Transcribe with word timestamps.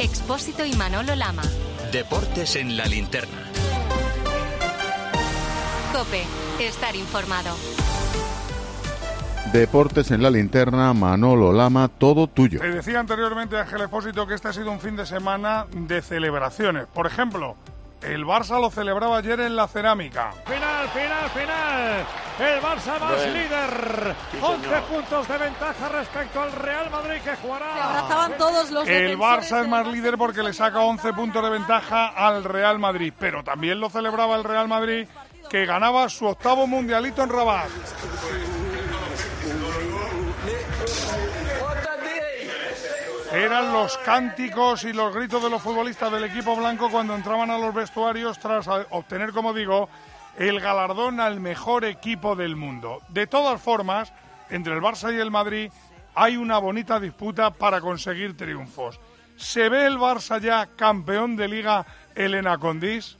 Expósito 0.00 0.64
y 0.64 0.72
Manolo 0.74 1.16
Lama. 1.16 1.42
Deportes 1.90 2.54
en 2.54 2.76
la 2.76 2.86
linterna. 2.86 3.50
Cope, 5.92 6.22
estar 6.60 6.94
informado. 6.94 7.56
Deportes 9.52 10.12
en 10.12 10.22
la 10.22 10.30
linterna, 10.30 10.94
Manolo 10.94 11.52
Lama, 11.52 11.88
todo 11.88 12.28
tuyo. 12.28 12.60
Te 12.60 12.70
decía 12.70 13.00
anteriormente, 13.00 13.58
Ángel 13.58 13.80
Expósito, 13.80 14.24
que 14.28 14.34
este 14.34 14.46
ha 14.46 14.52
sido 14.52 14.70
un 14.70 14.78
fin 14.78 14.94
de 14.94 15.04
semana 15.04 15.66
de 15.72 16.00
celebraciones. 16.00 16.86
Por 16.86 17.08
ejemplo, 17.08 17.56
el 18.02 18.24
Barça 18.24 18.60
lo 18.60 18.70
celebraba 18.70 19.18
ayer 19.18 19.40
en 19.40 19.56
la 19.56 19.66
cerámica. 19.66 20.32
Final, 20.46 20.88
final, 20.88 21.30
final. 21.30 22.06
El 22.38 22.60
Barça 22.60 23.00
más 23.00 23.26
líder. 23.26 24.16
11 24.40 24.82
puntos 24.82 25.28
de 25.28 25.38
ventaja 25.38 25.88
respecto 25.88 26.40
al 26.40 26.52
Real 26.52 26.90
Madrid 26.90 27.20
que 27.22 27.36
jugará. 27.36 27.74
Se 27.74 27.80
abrazaban 27.80 28.38
todos 28.38 28.70
los 28.70 28.88
El 28.88 29.18
Barça 29.18 29.62
es 29.62 29.68
más 29.68 29.86
líder 29.86 30.16
porque 30.16 30.42
le 30.42 30.52
saca 30.52 30.80
11 30.80 31.12
puntos 31.12 31.42
de 31.42 31.50
ventaja 31.50 32.08
al 32.08 32.44
Real 32.44 32.78
Madrid. 32.78 33.12
Pero 33.18 33.42
también 33.42 33.80
lo 33.80 33.90
celebraba 33.90 34.36
el 34.36 34.44
Real 34.44 34.68
Madrid, 34.68 35.08
que 35.50 35.66
ganaba 35.66 36.08
su 36.08 36.26
octavo 36.26 36.66
mundialito 36.66 37.22
en 37.22 37.30
Rabat. 37.30 37.68
Eran 43.32 43.74
los 43.74 43.98
cánticos 43.98 44.84
y 44.84 44.94
los 44.94 45.14
gritos 45.14 45.42
de 45.42 45.50
los 45.50 45.60
futbolistas 45.60 46.10
del 46.10 46.24
equipo 46.24 46.56
blanco 46.56 46.90
cuando 46.90 47.14
entraban 47.14 47.50
a 47.50 47.58
los 47.58 47.74
vestuarios 47.74 48.38
tras 48.38 48.66
obtener, 48.90 49.32
como 49.32 49.52
digo, 49.52 49.90
el 50.38 50.60
galardón 50.60 51.20
al 51.20 51.38
mejor 51.38 51.84
equipo 51.84 52.36
del 52.36 52.56
mundo. 52.56 53.02
De 53.10 53.26
todas 53.26 53.60
formas, 53.60 54.14
entre 54.48 54.72
el 54.72 54.80
Barça 54.80 55.14
y 55.14 55.20
el 55.20 55.30
Madrid 55.30 55.70
hay 56.14 56.38
una 56.38 56.56
bonita 56.58 56.98
disputa 56.98 57.50
para 57.50 57.82
conseguir 57.82 58.34
triunfos. 58.34 58.98
¿Se 59.36 59.68
ve 59.68 59.84
el 59.84 59.98
Barça 59.98 60.40
ya 60.40 60.66
campeón 60.74 61.36
de 61.36 61.48
liga 61.48 61.84
Elena 62.14 62.56
Condis? 62.56 63.18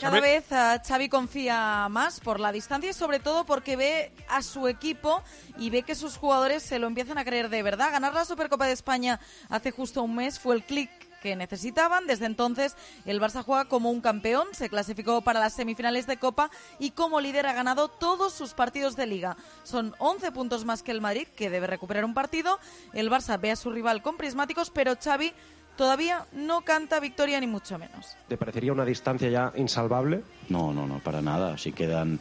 ¿Se 0.00 0.06
Cada 0.06 0.18
ve? 0.18 0.22
vez 0.22 0.50
eh, 0.50 0.80
Xavi 0.82 1.10
confía 1.10 1.86
más 1.90 2.20
por 2.20 2.40
la 2.40 2.52
distancia 2.52 2.88
y 2.88 2.94
sobre 2.94 3.20
todo 3.20 3.44
porque 3.44 3.76
ve 3.76 4.10
a 4.30 4.40
su 4.40 4.66
equipo 4.66 5.22
y 5.58 5.68
ve 5.68 5.82
que 5.82 5.94
sus 5.94 6.16
jugadores 6.16 6.62
se 6.62 6.78
lo 6.78 6.86
empiezan 6.86 7.18
a 7.18 7.24
creer 7.26 7.50
de 7.50 7.62
verdad. 7.62 7.92
Ganar 7.92 8.14
la 8.14 8.24
Supercopa 8.24 8.64
de 8.66 8.72
España 8.72 9.20
hace 9.50 9.72
justo 9.72 10.02
un 10.02 10.14
mes 10.14 10.38
fue 10.38 10.54
el 10.54 10.64
clic 10.64 10.90
que 11.20 11.36
necesitaban. 11.36 12.06
Desde 12.06 12.24
entonces 12.24 12.76
el 13.04 13.20
Barça 13.20 13.44
juega 13.44 13.66
como 13.66 13.90
un 13.90 14.00
campeón, 14.00 14.48
se 14.52 14.70
clasificó 14.70 15.20
para 15.20 15.38
las 15.38 15.52
semifinales 15.52 16.06
de 16.06 16.16
Copa 16.16 16.50
y 16.78 16.92
como 16.92 17.20
líder 17.20 17.44
ha 17.46 17.52
ganado 17.52 17.88
todos 17.88 18.32
sus 18.32 18.54
partidos 18.54 18.96
de 18.96 19.06
liga. 19.06 19.36
Son 19.64 19.94
11 19.98 20.32
puntos 20.32 20.64
más 20.64 20.82
que 20.82 20.92
el 20.92 21.02
Madrid, 21.02 21.28
que 21.36 21.50
debe 21.50 21.66
recuperar 21.66 22.06
un 22.06 22.14
partido. 22.14 22.58
El 22.94 23.10
Barça 23.10 23.38
ve 23.38 23.50
a 23.50 23.56
su 23.56 23.70
rival 23.70 24.00
con 24.00 24.16
prismáticos, 24.16 24.70
pero 24.70 24.96
Xavi 24.96 25.34
todavía 25.80 26.26
no 26.34 26.60
canta 26.60 27.00
victoria 27.00 27.40
ni 27.40 27.46
mucho 27.46 27.78
menos. 27.78 28.14
¿Te 28.28 28.36
parecería 28.36 28.70
una 28.70 28.84
distancia 28.84 29.30
ya 29.30 29.50
insalvable? 29.56 30.20
No, 30.50 30.74
no, 30.74 30.86
no, 30.86 30.98
para 30.98 31.22
nada. 31.22 31.56
Si 31.56 31.72
quedan 31.72 32.20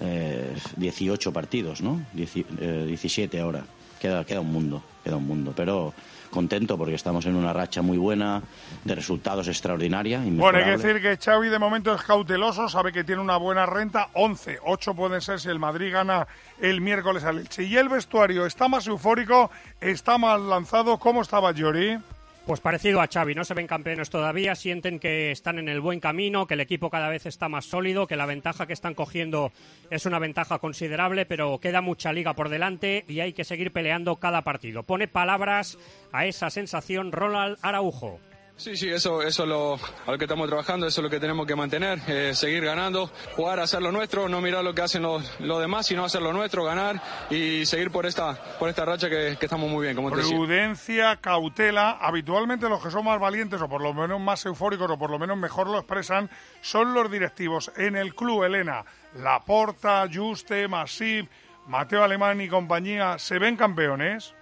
eh, 0.00 0.52
18 0.76 1.32
partidos, 1.32 1.82
¿no? 1.82 2.00
Dieci- 2.12 2.44
eh, 2.58 2.84
17 2.88 3.38
ahora. 3.40 3.62
Queda, 4.00 4.24
queda 4.24 4.40
un 4.40 4.52
mundo, 4.52 4.82
queda 5.04 5.14
un 5.18 5.24
mundo. 5.26 5.52
Pero 5.54 5.94
contento 6.30 6.76
porque 6.76 6.96
estamos 6.96 7.24
en 7.26 7.36
una 7.36 7.52
racha 7.52 7.80
muy 7.80 7.96
buena, 7.96 8.42
de 8.84 8.96
resultados 8.96 9.46
extraordinaria. 9.46 10.20
Bueno, 10.24 10.58
hay 10.58 10.64
que 10.64 10.70
decir 10.76 11.00
que 11.00 11.16
Xavi 11.16 11.48
de 11.48 11.60
momento 11.60 11.94
es 11.94 12.02
cauteloso, 12.02 12.68
sabe 12.68 12.92
que 12.92 13.04
tiene 13.04 13.22
una 13.22 13.36
buena 13.36 13.66
renta, 13.66 14.08
11, 14.14 14.58
8 14.64 14.94
pueden 14.94 15.20
ser 15.20 15.38
si 15.38 15.48
el 15.48 15.60
Madrid 15.60 15.92
gana 15.92 16.26
el 16.60 16.80
miércoles 16.80 17.22
al 17.22 17.38
Elche. 17.38 17.62
Y 17.62 17.76
el 17.76 17.88
vestuario 17.88 18.46
está 18.46 18.66
más 18.66 18.84
eufórico, 18.88 19.48
está 19.80 20.18
más 20.18 20.40
lanzado. 20.40 20.98
¿Cómo 20.98 21.22
estaba 21.22 21.52
Llori? 21.52 21.98
Pues 22.46 22.60
parecido 22.60 23.00
a 23.00 23.08
Xavi, 23.12 23.34
no 23.34 23.44
se 23.44 23.54
ven 23.54 23.66
campeones 23.66 24.08
todavía, 24.08 24.54
sienten 24.54 25.00
que 25.00 25.32
están 25.32 25.58
en 25.58 25.68
el 25.68 25.80
buen 25.80 25.98
camino, 25.98 26.46
que 26.46 26.54
el 26.54 26.60
equipo 26.60 26.90
cada 26.90 27.08
vez 27.08 27.26
está 27.26 27.48
más 27.48 27.64
sólido, 27.64 28.06
que 28.06 28.14
la 28.14 28.24
ventaja 28.24 28.68
que 28.68 28.72
están 28.72 28.94
cogiendo 28.94 29.50
es 29.90 30.06
una 30.06 30.20
ventaja 30.20 30.60
considerable, 30.60 31.26
pero 31.26 31.58
queda 31.58 31.80
mucha 31.80 32.12
liga 32.12 32.34
por 32.34 32.48
delante 32.48 33.04
y 33.08 33.18
hay 33.18 33.32
que 33.32 33.42
seguir 33.42 33.72
peleando 33.72 34.14
cada 34.16 34.42
partido. 34.42 34.84
Pone 34.84 35.08
palabras 35.08 35.76
a 36.12 36.26
esa 36.26 36.48
sensación 36.50 37.10
Ronald 37.10 37.58
Araujo. 37.62 38.20
Sí, 38.58 38.74
sí, 38.74 38.88
eso, 38.88 39.20
eso 39.20 39.42
es 39.42 39.48
lo, 39.48 39.74
a 39.74 40.10
lo 40.10 40.16
que 40.16 40.24
estamos 40.24 40.48
trabajando, 40.48 40.86
eso 40.86 41.00
es 41.00 41.04
lo 41.04 41.10
que 41.10 41.20
tenemos 41.20 41.46
que 41.46 41.54
mantener, 41.54 42.00
eh, 42.08 42.34
seguir 42.34 42.64
ganando, 42.64 43.10
jugar, 43.34 43.60
hacer 43.60 43.82
lo 43.82 43.92
nuestro, 43.92 44.30
no 44.30 44.40
mirar 44.40 44.64
lo 44.64 44.74
que 44.74 44.80
hacen 44.80 45.02
los, 45.02 45.40
los 45.40 45.60
demás, 45.60 45.86
sino 45.86 46.06
hacer 46.06 46.22
lo 46.22 46.32
nuestro, 46.32 46.64
ganar 46.64 47.00
y 47.28 47.66
seguir 47.66 47.90
por 47.90 48.06
esta, 48.06 48.34
por 48.58 48.70
esta 48.70 48.86
racha 48.86 49.10
que, 49.10 49.36
que 49.38 49.46
estamos 49.46 49.70
muy 49.70 49.84
bien, 49.84 49.94
como. 49.94 50.10
Prudencia, 50.10 51.16
cautela. 51.16 51.98
Habitualmente 52.00 52.66
los 52.68 52.82
que 52.82 52.90
son 52.90 53.04
más 53.04 53.20
valientes 53.20 53.60
o 53.60 53.68
por 53.68 53.82
lo 53.82 53.92
menos 53.92 54.18
más 54.20 54.46
eufóricos 54.46 54.90
o 54.90 54.98
por 54.98 55.10
lo 55.10 55.18
menos 55.18 55.36
mejor 55.36 55.68
lo 55.68 55.78
expresan 55.78 56.30
son 56.62 56.94
los 56.94 57.10
directivos. 57.10 57.70
En 57.76 57.94
el 57.94 58.14
club, 58.14 58.44
Elena, 58.44 58.86
Laporta, 59.16 60.08
Juste, 60.12 60.66
Masip, 60.66 61.28
Mateo 61.66 62.02
Alemán 62.02 62.40
y 62.40 62.48
compañía, 62.48 63.18
¿se 63.18 63.38
ven 63.38 63.56
campeones? 63.56 64.34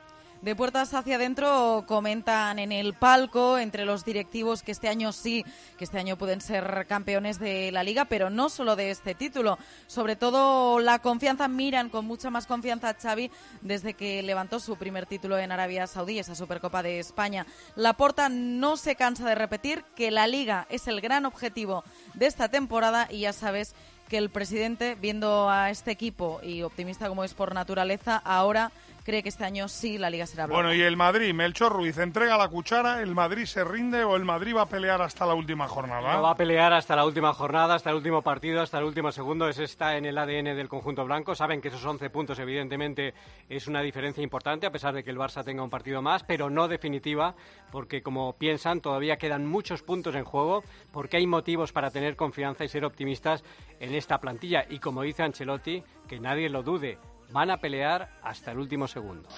De 0.44 0.54
puertas 0.54 0.92
hacia 0.92 1.16
adentro 1.16 1.84
comentan 1.88 2.58
en 2.58 2.70
el 2.70 2.92
palco 2.92 3.56
entre 3.56 3.86
los 3.86 4.04
directivos 4.04 4.62
que 4.62 4.72
este 4.72 4.90
año 4.90 5.10
sí, 5.10 5.42
que 5.78 5.84
este 5.84 5.98
año 5.98 6.18
pueden 6.18 6.42
ser 6.42 6.84
campeones 6.86 7.38
de 7.38 7.72
la 7.72 7.82
liga, 7.82 8.04
pero 8.04 8.28
no 8.28 8.50
solo 8.50 8.76
de 8.76 8.90
este 8.90 9.14
título. 9.14 9.56
Sobre 9.86 10.16
todo 10.16 10.80
la 10.80 10.98
confianza, 10.98 11.48
miran 11.48 11.88
con 11.88 12.04
mucha 12.04 12.28
más 12.28 12.46
confianza 12.46 12.90
a 12.90 12.94
Xavi 12.94 13.30
desde 13.62 13.94
que 13.94 14.22
levantó 14.22 14.60
su 14.60 14.76
primer 14.76 15.06
título 15.06 15.38
en 15.38 15.50
Arabia 15.50 15.86
Saudí, 15.86 16.18
esa 16.18 16.34
Supercopa 16.34 16.82
de 16.82 16.98
España. 16.98 17.46
Laporta 17.74 18.28
no 18.28 18.76
se 18.76 18.96
cansa 18.96 19.26
de 19.26 19.36
repetir 19.36 19.82
que 19.96 20.10
la 20.10 20.26
liga 20.26 20.66
es 20.68 20.88
el 20.88 21.00
gran 21.00 21.24
objetivo 21.24 21.84
de 22.12 22.26
esta 22.26 22.50
temporada 22.50 23.08
y 23.10 23.20
ya 23.20 23.32
sabes 23.32 23.74
que 24.10 24.18
el 24.18 24.28
presidente, 24.28 24.94
viendo 24.94 25.48
a 25.48 25.70
este 25.70 25.90
equipo 25.90 26.40
y 26.42 26.60
optimista 26.60 27.08
como 27.08 27.24
es 27.24 27.32
por 27.32 27.54
naturaleza, 27.54 28.18
ahora 28.18 28.70
cree 29.04 29.22
que 29.22 29.28
este 29.28 29.44
año 29.44 29.68
sí 29.68 29.98
la 29.98 30.10
liga 30.10 30.26
será 30.26 30.46
blanca. 30.46 30.62
Bueno, 30.62 30.74
y 30.74 30.82
el 30.82 30.96
Madrid, 30.96 31.32
Melchor 31.32 31.72
Ruiz, 31.72 31.98
entrega 31.98 32.36
la 32.36 32.48
cuchara, 32.48 33.02
¿el 33.02 33.14
Madrid 33.14 33.44
se 33.44 33.62
rinde 33.62 34.02
o 34.02 34.16
el 34.16 34.24
Madrid 34.24 34.56
va 34.56 34.62
a 34.62 34.68
pelear 34.68 35.02
hasta 35.02 35.26
la 35.26 35.34
última 35.34 35.68
jornada? 35.68 36.14
No 36.14 36.22
va 36.22 36.30
a 36.30 36.36
pelear 36.36 36.72
hasta 36.72 36.96
la 36.96 37.04
última 37.04 37.32
jornada, 37.34 37.74
hasta 37.74 37.90
el 37.90 37.96
último 37.96 38.22
partido, 38.22 38.62
hasta 38.62 38.78
el 38.78 38.84
último 38.84 39.12
segundo. 39.12 39.48
Eso 39.48 39.62
está 39.62 39.96
en 39.96 40.06
el 40.06 40.16
ADN 40.16 40.56
del 40.56 40.68
conjunto 40.68 41.04
blanco. 41.04 41.34
Saben 41.34 41.60
que 41.60 41.68
esos 41.68 41.84
11 41.84 42.10
puntos, 42.10 42.38
evidentemente, 42.38 43.14
es 43.48 43.68
una 43.68 43.82
diferencia 43.82 44.22
importante, 44.22 44.66
a 44.66 44.72
pesar 44.72 44.94
de 44.94 45.04
que 45.04 45.10
el 45.10 45.18
Barça 45.18 45.44
tenga 45.44 45.62
un 45.62 45.70
partido 45.70 46.00
más, 46.00 46.24
pero 46.24 46.48
no 46.48 46.66
definitiva, 46.66 47.34
porque 47.70 48.02
como 48.02 48.32
piensan, 48.32 48.80
todavía 48.80 49.18
quedan 49.18 49.46
muchos 49.46 49.82
puntos 49.82 50.14
en 50.14 50.24
juego, 50.24 50.64
porque 50.92 51.18
hay 51.18 51.26
motivos 51.26 51.72
para 51.72 51.90
tener 51.90 52.16
confianza 52.16 52.64
y 52.64 52.68
ser 52.68 52.84
optimistas 52.84 53.44
en 53.80 53.94
esta 53.94 54.18
plantilla. 54.18 54.64
Y 54.68 54.78
como 54.78 55.02
dice 55.02 55.22
Ancelotti, 55.22 55.82
que 56.08 56.18
nadie 56.20 56.48
lo 56.48 56.62
dude. 56.62 56.98
Van 57.30 57.50
a 57.50 57.56
pelear 57.58 58.08
hasta 58.22 58.52
el 58.52 58.58
último 58.58 58.86
segundo. 58.86 59.28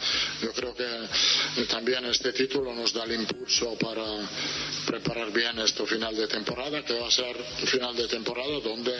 Yo 0.43 0.53
creo 0.53 0.75
que 0.75 1.65
también 1.71 2.05
este 2.05 2.33
título 2.33 2.75
nos 2.75 2.93
da 2.93 3.05
el 3.05 3.21
impulso 3.21 3.77
para 3.79 4.05
preparar 4.87 5.33
bien 5.33 5.59
este 5.61 5.87
final 5.87 6.15
de 6.15 6.29
temporada, 6.29 6.83
que 6.85 6.99
va 6.99 7.09
a 7.09 7.11
ser 7.11 7.37
un 7.37 7.67
final 7.67 7.97
de 7.97 8.07
temporada 8.09 8.61
donde 8.63 8.93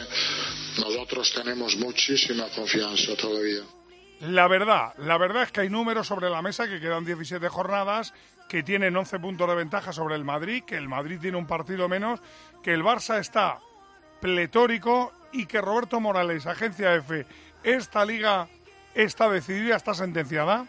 nosotros 0.79 1.31
tenemos 1.33 1.77
muchísima 1.77 2.47
confianza 2.49 3.15
todavía. 3.15 3.61
La 4.21 4.47
verdad, 4.47 4.95
la 4.97 5.17
verdad 5.19 5.43
es 5.43 5.51
que 5.51 5.61
hay 5.61 5.69
números 5.69 6.07
sobre 6.07 6.29
la 6.29 6.41
mesa 6.41 6.67
que 6.67 6.79
quedan 6.79 7.05
17 7.05 7.47
jornadas, 7.49 8.15
que 8.49 8.63
tienen 8.63 8.97
11 8.97 9.19
puntos 9.19 9.47
de 9.47 9.55
ventaja 9.55 9.93
sobre 9.93 10.15
el 10.15 10.23
Madrid, 10.23 10.63
que 10.65 10.75
el 10.75 10.87
Madrid 10.87 11.19
tiene 11.21 11.37
un 11.37 11.45
partido 11.45 11.87
menos, 11.87 12.19
que 12.63 12.73
el 12.73 12.81
Barça 12.81 13.19
está 13.19 13.59
pletórico 14.19 15.13
y 15.31 15.45
que 15.45 15.61
Roberto 15.61 15.99
Morales, 15.99 16.47
agencia 16.47 16.95
F, 16.95 17.27
esta 17.63 18.05
liga 18.05 18.47
está 18.95 19.29
decidida, 19.29 19.75
está 19.75 19.93
sentenciada. 19.93 20.65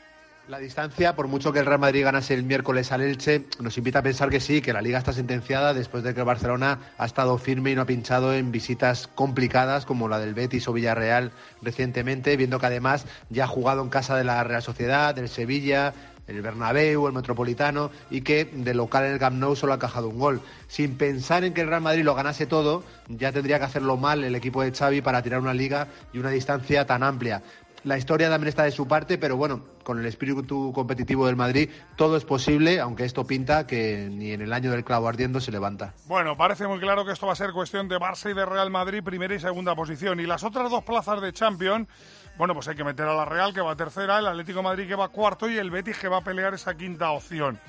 La 0.49 0.59
distancia, 0.59 1.15
por 1.15 1.29
mucho 1.29 1.53
que 1.53 1.59
el 1.59 1.67
Real 1.67 1.79
Madrid 1.79 2.05
ganase 2.05 2.33
el 2.33 2.43
miércoles 2.43 2.91
al 2.91 3.03
Elche, 3.03 3.45
nos 3.61 3.77
invita 3.77 3.99
a 3.99 4.03
pensar 4.03 4.31
que 4.31 4.41
sí, 4.41 4.63
que 4.63 4.73
la 4.73 4.81
liga 4.81 4.97
está 4.97 5.13
sentenciada 5.13 5.75
después 5.75 6.03
de 6.03 6.15
que 6.15 6.21
el 6.21 6.27
Barcelona 6.27 6.79
ha 6.97 7.05
estado 7.05 7.37
firme 7.37 7.71
y 7.71 7.75
no 7.75 7.83
ha 7.83 7.87
pinchado 7.87 8.33
en 8.33 8.51
visitas 8.51 9.09
complicadas 9.09 9.85
como 9.85 10.09
la 10.09 10.19
del 10.19 10.33
Betis 10.33 10.67
o 10.67 10.73
Villarreal 10.73 11.33
recientemente, 11.61 12.35
viendo 12.39 12.59
que 12.59 12.65
además 12.65 13.05
ya 13.29 13.45
ha 13.45 13.47
jugado 13.47 13.83
en 13.83 13.91
casa 13.91 14.17
de 14.17 14.25
la 14.25 14.43
Real 14.43 14.63
Sociedad, 14.63 15.15
del 15.15 15.29
Sevilla, 15.29 15.93
el 16.29 16.43
Bernabéu, 16.43 17.07
el 17.07 17.13
Metropolitano 17.13 17.91
y 18.11 18.21
que 18.21 18.47
de 18.47 18.75
local 18.75 19.05
en 19.05 19.13
el 19.13 19.19
Camp 19.19 19.37
Nou 19.37 19.57
solo 19.57 19.73
ha 19.73 19.77
encajado 19.77 20.09
un 20.09 20.19
gol. 20.19 20.41
Sin 20.69 20.97
pensar 20.97 21.45
en 21.45 21.53
que 21.53 21.63
el 21.63 21.69
Real 21.69 21.83
Madrid 21.83 22.05
lo 22.05 22.15
ganase 22.15 22.47
todo, 22.47 22.85
ya 23.09 23.33
tendría 23.33 23.59
que 23.59 23.65
hacerlo 23.65 23.97
mal 23.97 24.23
el 24.23 24.35
equipo 24.35 24.63
de 24.63 24.73
Xavi 24.73 25.01
para 25.01 25.23
tirar 25.23 25.41
una 25.41 25.55
liga 25.55 25.89
y 26.13 26.19
una 26.19 26.31
distancia 26.31 26.87
tan 26.87 27.03
amplia. 27.03 27.43
La 27.85 27.97
historia 27.97 28.29
también 28.29 28.49
está 28.49 28.65
de 28.65 28.73
su 28.73 28.89
parte, 28.89 29.19
pero 29.19 29.37
bueno, 29.37 29.65
con 29.85 30.01
el 30.01 30.07
espíritu 30.07 30.73
competitivo 30.75 31.27
del 31.27 31.37
Madrid 31.37 31.71
todo 31.97 32.17
es 32.17 32.25
posible, 32.25 32.81
aunque 32.81 33.05
esto 33.05 33.25
pinta 33.25 33.67
que 33.67 34.09
ni 34.11 34.33
en 34.33 34.41
el 34.41 34.53
año 34.53 34.73
del 34.73 34.85
clavo 34.85 35.07
ardiendo 35.07 35.41
se 35.41 35.53
levanta. 35.53 35.95
Bueno, 36.07 36.37
parece 36.37 36.67
muy 36.67 36.81
claro 36.81 37.05
que 37.05 37.13
esto 37.13 37.27
va 37.27 37.35
a 37.35 37.37
ser 37.37 37.53
cuestión 37.53 37.89
de 37.89 37.97
Barça 37.97 38.31
y 38.31 38.35
de 38.35 38.45
Real 38.45 38.71
Madrid, 38.71 39.03
primera 39.03 39.35
y 39.35 39.39
segunda 39.39 39.77
posición. 39.77 40.19
Y 40.19 40.27
las 40.27 40.43
otras 40.43 40.71
dos 40.71 40.83
plazas 40.83 41.23
de 41.23 41.33
Champions, 41.33 41.89
bueno, 42.37 42.53
pues 42.53 42.67
hay 42.67 42.75
que 42.75 42.85
meter 42.85 43.07
a 43.07 43.15
la 43.15 43.25
Real, 43.25 43.55
que 43.55 43.61
va 43.61 43.77
tercera, 43.77 44.19
el 44.19 44.27
Atlético 44.27 44.63
Madrid, 44.63 44.89
que 44.89 44.97
va 44.97 45.09
cuarto, 45.09 45.49
y 45.49 45.57
el 45.57 45.71
Betis, 45.71 45.99
que 45.99 46.09
va 46.09 46.19
a 46.19 46.25
pelear 46.25 46.55
esa 46.55 46.77
quinta 46.77 47.11
opción. 47.11 47.61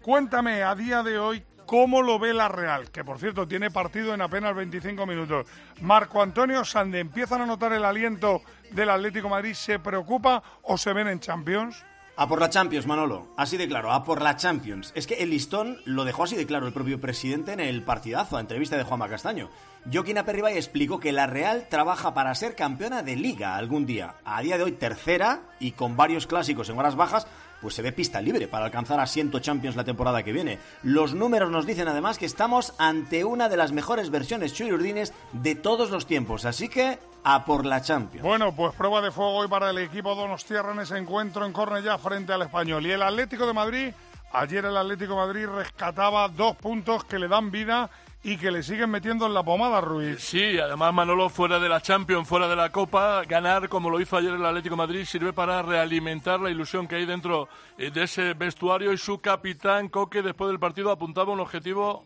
Cuéntame 0.00 0.62
a 0.62 0.74
día 0.74 1.02
de 1.02 1.18
hoy 1.18 1.44
cómo 1.70 2.02
lo 2.02 2.18
ve 2.18 2.34
la 2.34 2.48
Real, 2.48 2.90
que 2.90 3.04
por 3.04 3.20
cierto 3.20 3.46
tiene 3.46 3.70
partido 3.70 4.12
en 4.12 4.20
apenas 4.20 4.56
25 4.56 5.06
minutos. 5.06 5.46
Marco 5.80 6.20
Antonio 6.20 6.64
Sande, 6.64 6.98
¿empiezan 6.98 7.42
a 7.42 7.46
notar 7.46 7.72
el 7.72 7.84
aliento 7.84 8.42
del 8.72 8.90
Atlético 8.90 9.28
Madrid? 9.28 9.54
¿Se 9.54 9.78
preocupa 9.78 10.42
o 10.62 10.76
se 10.76 10.92
ven 10.92 11.06
en 11.06 11.20
Champions? 11.20 11.84
A 12.16 12.26
por 12.26 12.40
la 12.40 12.50
Champions, 12.50 12.88
Manolo. 12.88 13.28
Así 13.36 13.56
de 13.56 13.68
claro, 13.68 13.92
a 13.92 14.02
por 14.02 14.20
la 14.20 14.36
Champions. 14.36 14.90
Es 14.96 15.06
que 15.06 15.22
el 15.22 15.30
listón 15.30 15.78
lo 15.84 16.04
dejó 16.04 16.24
así 16.24 16.34
de 16.34 16.44
claro 16.44 16.66
el 16.66 16.72
propio 16.72 17.00
presidente 17.00 17.52
en 17.52 17.60
el 17.60 17.84
partidazo, 17.84 18.36
a 18.36 18.40
entrevista 18.40 18.76
de 18.76 18.82
Juanma 18.82 19.08
Castaño. 19.08 19.48
Joaquín 19.90 20.18
Aperribay 20.18 20.56
explicó 20.56 20.98
que 20.98 21.12
la 21.12 21.28
Real 21.28 21.68
trabaja 21.70 22.12
para 22.14 22.34
ser 22.34 22.56
campeona 22.56 23.04
de 23.04 23.14
liga 23.14 23.54
algún 23.54 23.86
día. 23.86 24.16
A 24.24 24.42
día 24.42 24.58
de 24.58 24.64
hoy 24.64 24.72
tercera 24.72 25.42
y 25.60 25.70
con 25.70 25.96
varios 25.96 26.26
clásicos 26.26 26.68
en 26.68 26.78
horas 26.80 26.96
bajas, 26.96 27.28
pues 27.60 27.74
se 27.74 27.82
ve 27.82 27.92
pista 27.92 28.20
libre 28.20 28.48
para 28.48 28.66
alcanzar 28.66 29.00
asiento 29.00 29.38
Champions 29.38 29.76
la 29.76 29.84
temporada 29.84 30.22
que 30.22 30.32
viene. 30.32 30.58
Los 30.82 31.14
números 31.14 31.50
nos 31.50 31.66
dicen 31.66 31.88
además 31.88 32.18
que 32.18 32.26
estamos 32.26 32.74
ante 32.78 33.24
una 33.24 33.48
de 33.48 33.56
las 33.56 33.72
mejores 33.72 34.10
versiones 34.10 34.54
chururdines 34.54 35.12
de 35.32 35.54
todos 35.54 35.90
los 35.90 36.06
tiempos, 36.06 36.44
así 36.44 36.68
que 36.68 36.98
a 37.24 37.44
por 37.44 37.66
la 37.66 37.82
Champions. 37.82 38.26
Bueno, 38.26 38.54
pues 38.54 38.74
prueba 38.74 39.00
de 39.00 39.10
fuego 39.10 39.36
hoy 39.36 39.48
para 39.48 39.70
el 39.70 39.78
equipo 39.78 40.14
Donostiarra 40.14 40.72
en 40.72 40.80
ese 40.80 40.96
encuentro 40.96 41.44
en 41.44 41.52
Cornellá 41.52 41.98
frente 41.98 42.32
al 42.32 42.42
Español. 42.42 42.86
Y 42.86 42.92
el 42.92 43.02
Atlético 43.02 43.46
de 43.46 43.52
Madrid, 43.52 43.92
ayer 44.32 44.64
el 44.64 44.76
Atlético 44.76 45.12
de 45.12 45.26
Madrid 45.26 45.46
rescataba 45.46 46.28
dos 46.28 46.56
puntos 46.56 47.04
que 47.04 47.18
le 47.18 47.28
dan 47.28 47.50
vida 47.50 47.90
y 48.22 48.36
que 48.36 48.50
le 48.50 48.62
siguen 48.62 48.90
metiendo 48.90 49.26
en 49.26 49.34
la 49.34 49.42
pomada, 49.42 49.80
Ruiz. 49.80 50.20
Sí, 50.20 50.58
además 50.58 50.92
Manolo 50.92 51.30
fuera 51.30 51.58
de 51.58 51.68
la 51.68 51.80
Champions, 51.80 52.28
fuera 52.28 52.48
de 52.48 52.56
la 52.56 52.70
Copa, 52.70 53.22
ganar 53.24 53.68
como 53.68 53.88
lo 53.88 54.00
hizo 54.00 54.16
ayer 54.16 54.34
el 54.34 54.44
Atlético 54.44 54.76
Madrid 54.76 55.04
sirve 55.04 55.32
para 55.32 55.62
realimentar 55.62 56.40
la 56.40 56.50
ilusión 56.50 56.86
que 56.86 56.96
hay 56.96 57.06
dentro 57.06 57.48
eh, 57.78 57.90
de 57.90 58.02
ese 58.02 58.34
vestuario 58.34 58.92
y 58.92 58.98
su 58.98 59.20
capitán 59.20 59.88
Coque 59.88 60.22
después 60.22 60.48
del 60.48 60.58
partido 60.58 60.90
apuntaba 60.90 61.32
un 61.32 61.40
objetivo 61.40 62.04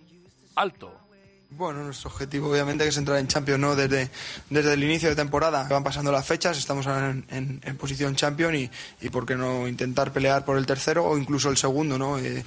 alto. 0.54 1.03
Bueno, 1.50 1.84
nuestro 1.84 2.10
objetivo 2.10 2.50
obviamente 2.50 2.86
es 2.86 2.96
entrar 2.96 3.18
en 3.18 3.28
Champions 3.28 3.60
¿no? 3.60 3.76
desde, 3.76 4.10
desde 4.50 4.72
el 4.72 4.82
inicio 4.82 5.08
de 5.08 5.14
temporada. 5.14 5.66
Van 5.70 5.84
pasando 5.84 6.10
las 6.10 6.26
fechas, 6.26 6.58
estamos 6.58 6.86
en, 6.86 7.60
en, 7.62 7.76
posición 7.76 8.16
Champions 8.16 8.54
y, 8.54 8.70
y, 9.02 9.10
por 9.10 9.24
qué 9.24 9.36
no 9.36 9.68
intentar 9.68 10.12
pelear 10.12 10.44
por 10.44 10.58
el 10.58 10.66
tercero 10.66 11.04
o 11.04 11.16
incluso 11.16 11.50
el 11.50 11.56
segundo. 11.56 11.96
¿no? 11.96 12.18
Eh, 12.18 12.44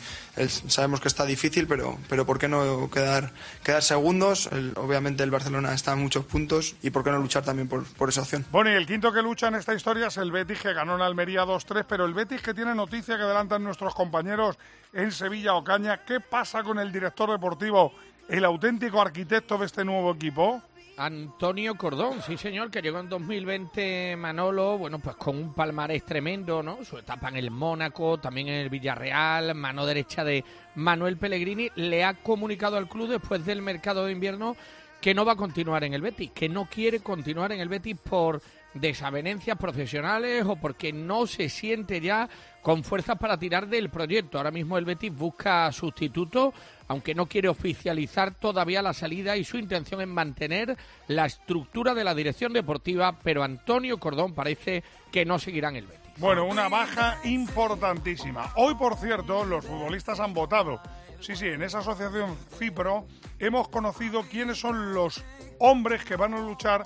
sabemos 0.67 0.99
que 0.99 1.07
está 1.07 1.25
difícil, 1.25 1.67
pero, 1.67 1.97
pero 2.09 2.25
por 2.25 2.37
qué 2.37 2.49
no 2.49 2.89
quedar, 2.89 3.31
quedar 3.63 3.81
segundos. 3.81 4.49
obviamente 4.75 5.23
el 5.23 5.31
Barcelona 5.31 5.73
está 5.73 5.93
a 5.93 5.95
muchos 5.95 6.25
puntos 6.25 6.75
y 6.81 6.89
por 6.89 7.03
qué 7.03 7.11
no 7.11 7.19
luchar 7.19 7.43
también 7.43 7.69
por, 7.69 7.85
por, 7.85 8.09
esa 8.09 8.21
opción. 8.21 8.45
Bueno, 8.51 8.71
y 8.71 8.73
el 8.73 8.85
quinto 8.85 9.13
que 9.13 9.21
lucha 9.21 9.47
en 9.47 9.55
esta 9.55 9.73
historia 9.73 10.07
es 10.07 10.17
el 10.17 10.31
Betis 10.31 10.59
que 10.59 10.73
ganó 10.73 10.95
en 10.95 11.01
Almería 11.01 11.45
2-3, 11.45 11.85
pero 11.87 12.05
el 12.05 12.13
Betis 12.13 12.41
que 12.41 12.53
tiene 12.53 12.75
noticia 12.75 13.15
que 13.15 13.23
adelantan 13.23 13.63
nuestros 13.63 13.95
compañeros 13.95 14.57
en 14.91 15.11
Sevilla 15.11 15.53
Ocaña. 15.53 16.03
¿Qué 16.03 16.19
pasa 16.19 16.63
con 16.63 16.77
el 16.79 16.91
director 16.91 17.31
deportivo? 17.31 17.93
El 18.29 18.45
auténtico 18.45 19.01
arquitecto 19.01 19.57
de 19.57 19.65
este 19.65 19.85
nuevo 19.85 20.13
equipo? 20.13 20.61
Antonio 20.97 21.75
Cordón, 21.75 22.23
sí 22.23 22.37
señor, 22.37 22.71
que 22.71 22.81
llegó 22.81 22.99
en 22.99 23.07
2020 23.07 24.15
Manolo, 24.17 24.79
bueno, 24.79 24.97
pues 24.97 25.15
con 25.15 25.37
un 25.37 25.53
palmarés 25.53 26.03
tremendo, 26.03 26.63
¿no? 26.63 26.83
Su 26.83 26.97
etapa 26.97 27.29
en 27.29 27.35
el 27.35 27.51
Mónaco, 27.51 28.17
también 28.17 28.47
en 28.47 28.55
el 28.55 28.69
Villarreal, 28.69 29.53
mano 29.53 29.85
derecha 29.85 30.23
de 30.23 30.43
Manuel 30.73 31.17
Pellegrini, 31.17 31.69
le 31.75 32.03
ha 32.03 32.15
comunicado 32.15 32.77
al 32.77 32.89
club 32.89 33.09
después 33.09 33.45
del 33.45 33.61
mercado 33.61 34.05
de 34.05 34.11
invierno 34.11 34.57
que 34.99 35.13
no 35.13 35.23
va 35.23 35.33
a 35.33 35.37
continuar 35.37 35.83
en 35.83 35.93
el 35.93 36.01
Betis, 36.01 36.31
que 36.31 36.49
no 36.49 36.65
quiere 36.65 36.99
continuar 37.01 37.51
en 37.51 37.59
el 37.59 37.69
Betis 37.69 37.97
por 37.97 38.41
desavenencias 38.73 39.57
profesionales 39.57 40.45
o 40.45 40.55
porque 40.55 40.93
no 40.93 41.27
se 41.27 41.49
siente 41.49 41.99
ya 42.01 42.29
con 42.61 42.83
fuerzas 42.83 43.17
para 43.17 43.37
tirar 43.37 43.67
del 43.67 43.89
proyecto. 43.89 44.37
Ahora 44.37 44.51
mismo 44.51 44.77
el 44.77 44.85
Betis 44.85 45.13
busca 45.13 45.71
sustituto, 45.71 46.53
aunque 46.87 47.15
no 47.15 47.25
quiere 47.27 47.47
oficializar 47.49 48.35
todavía 48.35 48.81
la 48.81 48.93
salida 48.93 49.37
y 49.37 49.43
su 49.43 49.57
intención 49.57 50.01
es 50.01 50.07
mantener 50.07 50.77
la 51.07 51.25
estructura 51.25 51.93
de 51.93 52.03
la 52.03 52.13
dirección 52.13 52.53
deportiva, 52.53 53.17
pero 53.23 53.43
Antonio 53.43 53.99
Cordón 53.99 54.33
parece 54.33 54.83
que 55.11 55.25
no 55.25 55.39
seguirá 55.39 55.69
en 55.69 55.77
el 55.77 55.87
Betis. 55.87 56.07
Bueno, 56.17 56.45
una 56.45 56.67
baja 56.67 57.19
importantísima. 57.25 58.51
Hoy, 58.55 58.73
por 58.75 58.95
cierto, 58.95 59.45
los 59.45 59.65
futbolistas 59.65 60.19
han 60.19 60.33
votado. 60.33 60.81
Sí, 61.19 61.35
sí, 61.35 61.47
en 61.47 61.63
esa 61.63 61.79
asociación 61.79 62.35
FIPRO 62.57 63.07
hemos 63.39 63.69
conocido 63.69 64.23
quiénes 64.23 64.59
son 64.59 64.93
los 64.93 65.23
hombres 65.59 66.03
que 66.03 66.15
van 66.15 66.33
a 66.33 66.39
luchar 66.39 66.83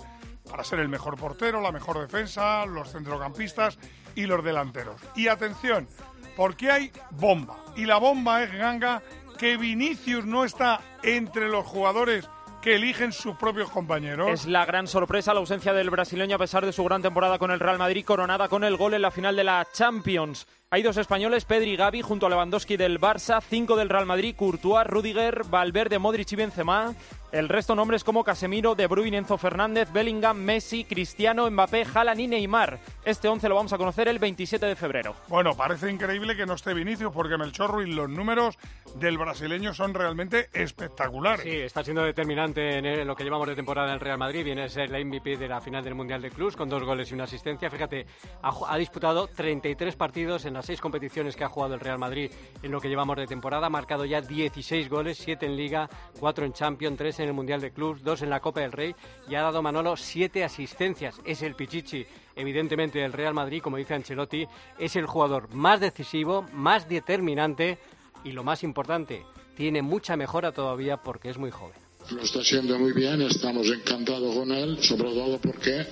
para 0.51 0.63
ser 0.65 0.79
el 0.79 0.89
mejor 0.89 1.17
portero, 1.17 1.61
la 1.61 1.71
mejor 1.71 1.99
defensa, 1.99 2.65
los 2.65 2.91
centrocampistas 2.91 3.79
y 4.15 4.25
los 4.25 4.43
delanteros. 4.43 5.01
Y 5.15 5.29
atención, 5.29 5.87
porque 6.35 6.69
hay 6.69 6.91
bomba. 7.11 7.57
Y 7.77 7.85
la 7.85 7.97
bomba 7.97 8.43
es 8.43 8.53
ganga 8.53 9.01
que 9.37 9.57
Vinicius 9.57 10.25
no 10.25 10.43
está 10.43 10.81
entre 11.01 11.47
los 11.47 11.65
jugadores 11.65 12.29
que 12.61 12.75
eligen 12.75 13.11
sus 13.11 13.35
propios 13.37 13.71
compañeros. 13.71 14.29
Es 14.29 14.45
la 14.45 14.65
gran 14.65 14.87
sorpresa 14.87 15.33
la 15.33 15.39
ausencia 15.39 15.73
del 15.73 15.89
brasileño 15.89 16.35
a 16.35 16.39
pesar 16.39 16.65
de 16.65 16.73
su 16.73 16.83
gran 16.83 17.01
temporada 17.01 17.39
con 17.39 17.49
el 17.49 17.59
Real 17.59 17.79
Madrid, 17.79 18.05
coronada 18.05 18.49
con 18.49 18.63
el 18.63 18.77
gol 18.77 18.93
en 18.93 19.01
la 19.01 19.09
final 19.09 19.35
de 19.35 19.43
la 19.43 19.67
Champions. 19.73 20.45
Hay 20.73 20.83
dos 20.83 20.95
españoles, 20.95 21.43
Pedri 21.43 21.71
y 21.71 21.75
Gavi, 21.75 22.01
junto 22.01 22.25
a 22.25 22.29
Lewandowski 22.29 22.77
del 22.77 22.97
Barça, 22.97 23.41
cinco 23.41 23.75
del 23.75 23.89
Real 23.89 24.05
Madrid, 24.05 24.33
Courtois, 24.37 24.87
Rudiger, 24.87 25.43
Valverde, 25.43 25.99
Modric 25.99 26.31
y 26.31 26.37
Benzema. 26.37 26.95
El 27.33 27.47
resto 27.47 27.75
nombres 27.75 28.03
como 28.03 28.25
Casemiro, 28.25 28.75
De 28.75 28.87
Bruyne, 28.87 29.17
Enzo 29.17 29.37
Fernández, 29.37 29.89
Bellingham, 29.93 30.37
Messi, 30.37 30.83
Cristiano, 30.83 31.49
Mbappé, 31.49 31.85
Haaland 31.93 32.19
y 32.19 32.27
Neymar. 32.27 32.79
Este 33.05 33.29
11 33.29 33.47
lo 33.47 33.55
vamos 33.55 33.71
a 33.71 33.77
conocer 33.77 34.09
el 34.09 34.19
27 34.19 34.65
de 34.65 34.75
febrero. 34.75 35.15
Bueno, 35.29 35.55
parece 35.55 35.89
increíble 35.89 36.35
que 36.35 36.45
no 36.45 36.55
esté 36.55 36.73
Vinicius 36.73 37.13
porque 37.13 37.37
Melchorro 37.37 37.81
y 37.81 37.93
los 37.93 38.09
números 38.09 38.57
del 38.95 39.17
brasileño 39.17 39.73
son 39.73 39.93
realmente 39.93 40.49
espectaculares. 40.51 41.43
Sí, 41.43 41.51
está 41.51 41.85
siendo 41.85 42.03
determinante 42.03 42.79
en 42.79 43.07
lo 43.07 43.15
que 43.15 43.23
llevamos 43.23 43.47
de 43.47 43.55
temporada 43.55 43.87
en 43.87 43.93
el 43.93 43.99
Real 44.01 44.17
Madrid. 44.17 44.43
Viene 44.43 44.63
a 44.63 44.69
ser 44.69 44.89
la 44.89 44.99
MVP 44.99 45.37
de 45.37 45.47
la 45.47 45.61
final 45.61 45.85
del 45.85 45.95
Mundial 45.95 46.21
de 46.21 46.31
Clubs 46.31 46.57
con 46.57 46.67
dos 46.67 46.83
goles 46.83 47.11
y 47.11 47.13
una 47.13 47.23
asistencia. 47.23 47.69
Fíjate, 47.69 48.05
ha, 48.41 48.51
ha 48.67 48.77
disputado 48.77 49.27
33 49.27 49.95
partidos 49.95 50.43
en 50.43 50.53
las 50.61 50.67
seis 50.67 50.79
competiciones 50.79 51.35
que 51.35 51.43
ha 51.43 51.49
jugado 51.49 51.73
el 51.73 51.79
Real 51.79 51.97
Madrid 51.97 52.29
en 52.61 52.71
lo 52.71 52.79
que 52.79 52.87
llevamos 52.87 53.17
de 53.17 53.25
temporada. 53.25 53.65
Ha 53.65 53.69
marcado 53.71 54.05
ya 54.05 54.21
16 54.21 54.89
goles, 54.89 55.17
7 55.17 55.47
en 55.47 55.57
Liga, 55.57 55.89
4 56.19 56.45
en 56.45 56.53
Champions, 56.53 56.99
3 56.99 57.21
en 57.21 57.27
el 57.29 57.33
Mundial 57.33 57.61
de 57.61 57.71
Clubs, 57.71 58.03
dos 58.03 58.21
en 58.21 58.29
la 58.29 58.39
Copa 58.39 58.59
del 58.61 58.71
Rey 58.71 58.93
y 59.27 59.33
ha 59.33 59.41
dado 59.41 59.63
Manolo 59.63 59.97
siete 59.97 60.43
asistencias. 60.43 61.19
Es 61.25 61.41
el 61.41 61.55
Pichichi, 61.55 62.05
evidentemente, 62.35 62.99
del 62.99 63.11
Real 63.11 63.33
Madrid, 63.33 63.59
como 63.63 63.77
dice 63.77 63.95
Ancelotti, 63.95 64.45
es 64.77 64.95
el 64.95 65.07
jugador 65.07 65.51
más 65.51 65.79
decisivo, 65.79 66.45
más 66.53 66.87
determinante 66.87 67.79
y 68.23 68.31
lo 68.31 68.43
más 68.43 68.61
importante, 68.61 69.25
tiene 69.57 69.81
mucha 69.81 70.15
mejora 70.15 70.51
todavía 70.51 70.97
porque 70.97 71.31
es 71.31 71.39
muy 71.39 71.49
joven. 71.49 71.79
Lo 72.11 72.21
está 72.21 72.41
haciendo 72.41 72.77
muy 72.77 72.93
bien, 72.93 73.23
estamos 73.23 73.65
encantados 73.67 74.35
con 74.35 74.51
él, 74.51 74.77
sobre 74.83 75.09
todo 75.09 75.39
porque 75.39 75.87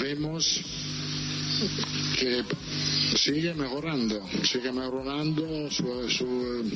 vemos 0.00 0.85
que 2.18 2.44
sigue 3.16 3.54
mejorando, 3.54 4.20
sigue 4.44 4.72
mejorando, 4.72 5.70
su, 5.70 6.68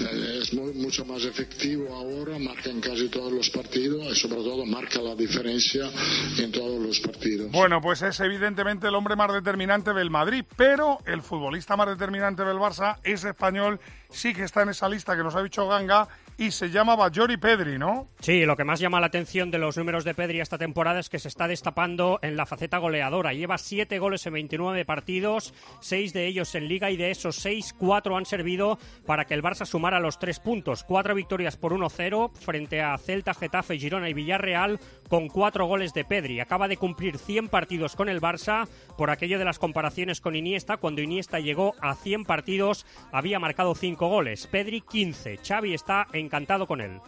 eh, 0.00 0.38
es 0.40 0.52
mucho 0.54 1.04
más 1.04 1.24
efectivo 1.24 1.94
ahora, 1.94 2.38
marca 2.38 2.70
en 2.70 2.80
casi 2.80 3.08
todos 3.08 3.32
los 3.32 3.50
partidos 3.50 4.06
y 4.12 4.14
sobre 4.14 4.36
todo 4.36 4.64
marca 4.66 5.00
la 5.00 5.14
diferencia 5.14 5.90
en 6.38 6.52
todos 6.52 6.80
los 6.80 7.00
partidos. 7.00 7.50
Bueno, 7.50 7.80
pues 7.80 8.02
es 8.02 8.18
evidentemente 8.20 8.88
el 8.88 8.94
hombre 8.94 9.16
más 9.16 9.32
determinante 9.32 9.92
del 9.92 10.10
Madrid, 10.10 10.44
pero 10.56 10.98
el 11.06 11.22
futbolista 11.22 11.76
más 11.76 11.88
determinante 11.88 12.44
del 12.44 12.56
Barça 12.56 12.98
es 13.02 13.24
español, 13.24 13.80
sí 14.10 14.34
que 14.34 14.44
está 14.44 14.62
en 14.62 14.70
esa 14.70 14.88
lista 14.88 15.16
que 15.16 15.22
nos 15.22 15.34
ha 15.34 15.42
dicho 15.42 15.66
Ganga 15.66 16.08
y 16.36 16.50
se 16.50 16.70
llama 16.70 16.96
Bajori 16.96 17.36
Pedri, 17.36 17.78
¿no? 17.78 18.08
Sí, 18.20 18.44
lo 18.44 18.56
que 18.56 18.64
más 18.64 18.80
llama 18.80 19.00
la 19.00 19.06
atención 19.06 19.50
de 19.50 19.58
los 19.58 19.76
números 19.76 20.04
de 20.04 20.14
Pedri 20.14 20.40
esta 20.40 20.58
temporada 20.58 21.00
es 21.00 21.08
que 21.08 21.18
se 21.18 21.28
está 21.28 21.46
destapando 21.46 22.18
en 22.22 22.36
la 22.36 22.46
faceta 22.46 22.78
goleadora. 22.78 23.32
Lleva 23.32 23.58
siete 23.58 23.98
goles 23.98 24.26
en 24.26 24.34
29 24.34 24.84
partidos, 24.84 25.54
seis 25.80 26.12
de 26.12 26.26
ellos 26.26 26.54
en 26.54 26.68
Liga 26.68 26.90
y 26.90 26.96
de 26.96 27.10
esos 27.10 27.36
seis, 27.36 27.74
cuatro 27.76 28.16
han 28.16 28.26
servido 28.26 28.78
para 29.06 29.24
que 29.24 29.34
el 29.34 29.42
Barça 29.42 29.66
sumara 29.66 30.00
los 30.00 30.18
tres 30.18 30.40
puntos. 30.40 30.84
Cuatro 30.84 31.14
victorias 31.14 31.56
por 31.56 31.72
1-0 31.72 32.32
frente 32.34 32.82
a 32.82 32.96
Celta, 32.98 33.34
Getafe, 33.34 33.78
Girona 33.78 34.08
y 34.08 34.14
Villarreal 34.14 34.80
con 35.08 35.28
cuatro 35.28 35.66
goles 35.66 35.92
de 35.94 36.04
Pedri. 36.04 36.40
Acaba 36.40 36.68
de 36.68 36.76
cumplir 36.76 37.18
100 37.18 37.48
partidos 37.48 37.94
con 37.94 38.08
el 38.08 38.20
Barça 38.20 38.66
por 38.96 39.10
aquello 39.10 39.38
de 39.38 39.44
las 39.44 39.58
comparaciones 39.58 40.20
con 40.20 40.36
Iniesta. 40.36 40.78
Cuando 40.78 41.02
Iniesta 41.02 41.40
llegó 41.40 41.74
a 41.80 41.94
100 41.94 42.24
partidos 42.24 42.86
había 43.12 43.38
marcado 43.38 43.74
cinco 43.74 44.08
goles. 44.08 44.46
Pedri 44.46 44.80
15. 44.80 45.38
Xavi 45.46 45.74
está 45.74 46.06
en 46.12 46.23
encantado 46.24 46.66
con 46.66 46.80
él 46.80 47.00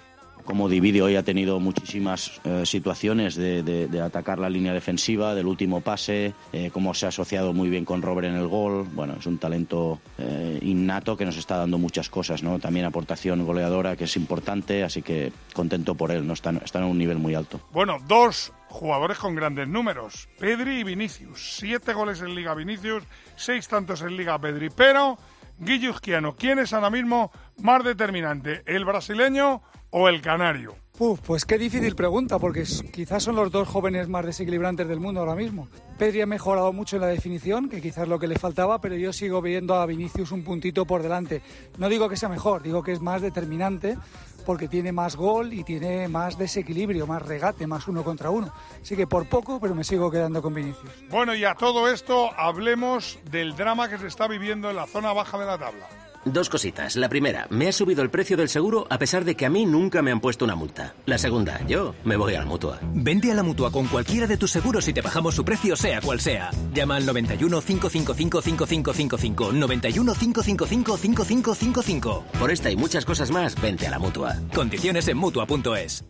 como 0.46 0.68
divide 0.68 1.02
hoy 1.02 1.16
ha 1.16 1.22
tenido 1.22 1.60
muchísimas 1.60 2.40
eh, 2.44 2.64
situaciones 2.64 3.34
de, 3.36 4.00
atacar 4.02 4.38
la 4.38 4.48
línea 4.48 4.72
defensiva, 4.72 5.34
del 5.34 5.46
último 5.46 5.80
pase, 5.80 6.34
eh, 6.52 6.70
cómo 6.72 6.94
se 6.94 7.06
ha 7.06 7.08
asociado 7.08 7.52
muy 7.52 7.68
bien 7.68 7.84
con 7.84 8.00
Robert 8.00 8.28
en 8.28 8.36
el 8.36 8.46
gol. 8.46 8.86
Bueno, 8.92 9.16
es 9.18 9.26
un 9.26 9.38
talento 9.38 10.00
eh, 10.18 10.58
innato 10.62 11.16
que 11.16 11.24
nos 11.24 11.36
está 11.36 11.56
dando 11.56 11.78
muchas 11.78 12.08
cosas, 12.08 12.42
¿no? 12.42 12.58
También 12.58 12.86
aportación 12.86 13.44
goleadora 13.44 13.96
que 13.96 14.04
es 14.04 14.16
importante, 14.16 14.84
así 14.84 15.02
que 15.02 15.32
contento 15.52 15.94
por 15.94 16.12
él, 16.12 16.26
¿no? 16.26 16.34
Están, 16.34 16.58
están 16.64 16.84
en 16.84 16.90
un 16.90 16.98
nivel 16.98 17.18
muy 17.18 17.34
alto. 17.34 17.60
Bueno, 17.72 17.98
dos 18.06 18.52
jugadores 18.68 19.18
con 19.18 19.34
grandes 19.34 19.66
números, 19.66 20.28
Pedri 20.38 20.80
y 20.80 20.84
Vinicius. 20.84 21.56
Siete 21.58 21.92
goles 21.92 22.20
en 22.20 22.34
Liga 22.34 22.54
Vinicius, 22.54 23.02
seis 23.34 23.66
tantos 23.66 24.02
en 24.02 24.16
Liga 24.16 24.38
Pedri, 24.38 24.68
pero 24.70 25.18
Guilluzquiano, 25.58 26.36
¿quién 26.36 26.58
es 26.58 26.72
ahora 26.72 26.90
mismo 26.90 27.30
más 27.58 27.82
determinante, 27.82 28.62
el 28.66 28.84
brasileño 28.84 29.62
o 29.90 30.08
el 30.08 30.20
canario? 30.20 30.76
Pues 30.98 31.44
qué 31.44 31.58
difícil 31.58 31.94
pregunta, 31.94 32.38
porque 32.38 32.64
quizás 32.90 33.22
son 33.22 33.36
los 33.36 33.52
dos 33.52 33.68
jóvenes 33.68 34.08
más 34.08 34.24
desequilibrantes 34.24 34.88
del 34.88 34.98
mundo 34.98 35.20
ahora 35.20 35.34
mismo. 35.34 35.68
Pedri 35.98 36.22
ha 36.22 36.26
mejorado 36.26 36.72
mucho 36.72 36.96
en 36.96 37.02
la 37.02 37.08
definición, 37.08 37.68
que 37.68 37.82
quizás 37.82 38.08
lo 38.08 38.18
que 38.18 38.26
le 38.26 38.38
faltaba, 38.38 38.80
pero 38.80 38.96
yo 38.96 39.12
sigo 39.12 39.42
viendo 39.42 39.74
a 39.74 39.84
Vinicius 39.84 40.32
un 40.32 40.42
puntito 40.42 40.86
por 40.86 41.02
delante. 41.02 41.42
No 41.76 41.90
digo 41.90 42.08
que 42.08 42.16
sea 42.16 42.30
mejor, 42.30 42.62
digo 42.62 42.82
que 42.82 42.92
es 42.92 43.02
más 43.02 43.20
determinante, 43.20 43.98
porque 44.46 44.68
tiene 44.68 44.90
más 44.90 45.16
gol 45.16 45.52
y 45.52 45.64
tiene 45.64 46.08
más 46.08 46.38
desequilibrio, 46.38 47.06
más 47.06 47.20
regate, 47.20 47.66
más 47.66 47.86
uno 47.88 48.02
contra 48.02 48.30
uno. 48.30 48.50
Así 48.80 48.96
que 48.96 49.06
por 49.06 49.28
poco, 49.28 49.60
pero 49.60 49.74
me 49.74 49.84
sigo 49.84 50.10
quedando 50.10 50.40
con 50.40 50.54
Vinicius. 50.54 50.90
Bueno, 51.10 51.34
y 51.34 51.44
a 51.44 51.54
todo 51.54 51.88
esto 51.88 52.30
hablemos 52.38 53.18
del 53.30 53.54
drama 53.54 53.90
que 53.90 53.98
se 53.98 54.06
está 54.06 54.28
viviendo 54.28 54.70
en 54.70 54.76
la 54.76 54.86
zona 54.86 55.12
baja 55.12 55.36
de 55.36 55.44
la 55.44 55.58
tabla. 55.58 55.86
Dos 56.26 56.48
cositas. 56.48 56.96
La 56.96 57.08
primera, 57.08 57.46
me 57.50 57.68
ha 57.68 57.72
subido 57.72 58.02
el 58.02 58.10
precio 58.10 58.36
del 58.36 58.48
seguro 58.48 58.88
a 58.90 58.98
pesar 58.98 59.24
de 59.24 59.36
que 59.36 59.46
a 59.46 59.48
mí 59.48 59.64
nunca 59.64 60.02
me 60.02 60.10
han 60.10 60.18
puesto 60.18 60.44
una 60.44 60.56
multa. 60.56 60.92
La 61.06 61.18
segunda, 61.18 61.64
yo 61.68 61.94
me 62.02 62.16
voy 62.16 62.34
a 62.34 62.40
la 62.40 62.44
mutua. 62.44 62.80
Vente 62.82 63.30
a 63.30 63.34
la 63.36 63.44
mutua 63.44 63.70
con 63.70 63.86
cualquiera 63.86 64.26
de 64.26 64.36
tus 64.36 64.50
seguros 64.50 64.88
y 64.88 64.92
te 64.92 65.02
bajamos 65.02 65.36
su 65.36 65.44
precio, 65.44 65.76
sea 65.76 66.00
cual 66.00 66.18
sea. 66.20 66.50
Llama 66.74 66.96
al 66.96 67.06
91 67.06 67.60
555 67.60 68.42
5555. 68.42 69.52
91 69.52 70.14
555 70.14 70.96
5555. 70.96 72.24
Por 72.40 72.50
esta 72.50 72.72
y 72.72 72.76
muchas 72.76 73.04
cosas 73.04 73.30
más, 73.30 73.54
vente 73.60 73.86
a 73.86 73.90
la 73.90 74.00
mutua. 74.00 74.34
Condiciones 74.52 75.06
en 75.06 75.18
mutua.es. 75.18 76.04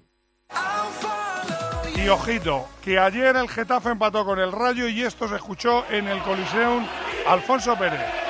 Y 1.95 2.09
ojito, 2.09 2.67
que 2.81 2.99
ayer 2.99 3.37
el 3.37 3.51
Getafe 3.51 3.91
empató 3.91 4.25
con 4.25 4.39
el 4.39 4.51
Rayo 4.51 4.89
y 4.89 5.03
esto 5.03 5.29
se 5.29 5.37
escuchó 5.37 5.85
en 5.91 6.09
el 6.09 6.23
Coliseum 6.23 6.87
Alfonso 7.27 7.77
Pérez. 7.77 8.26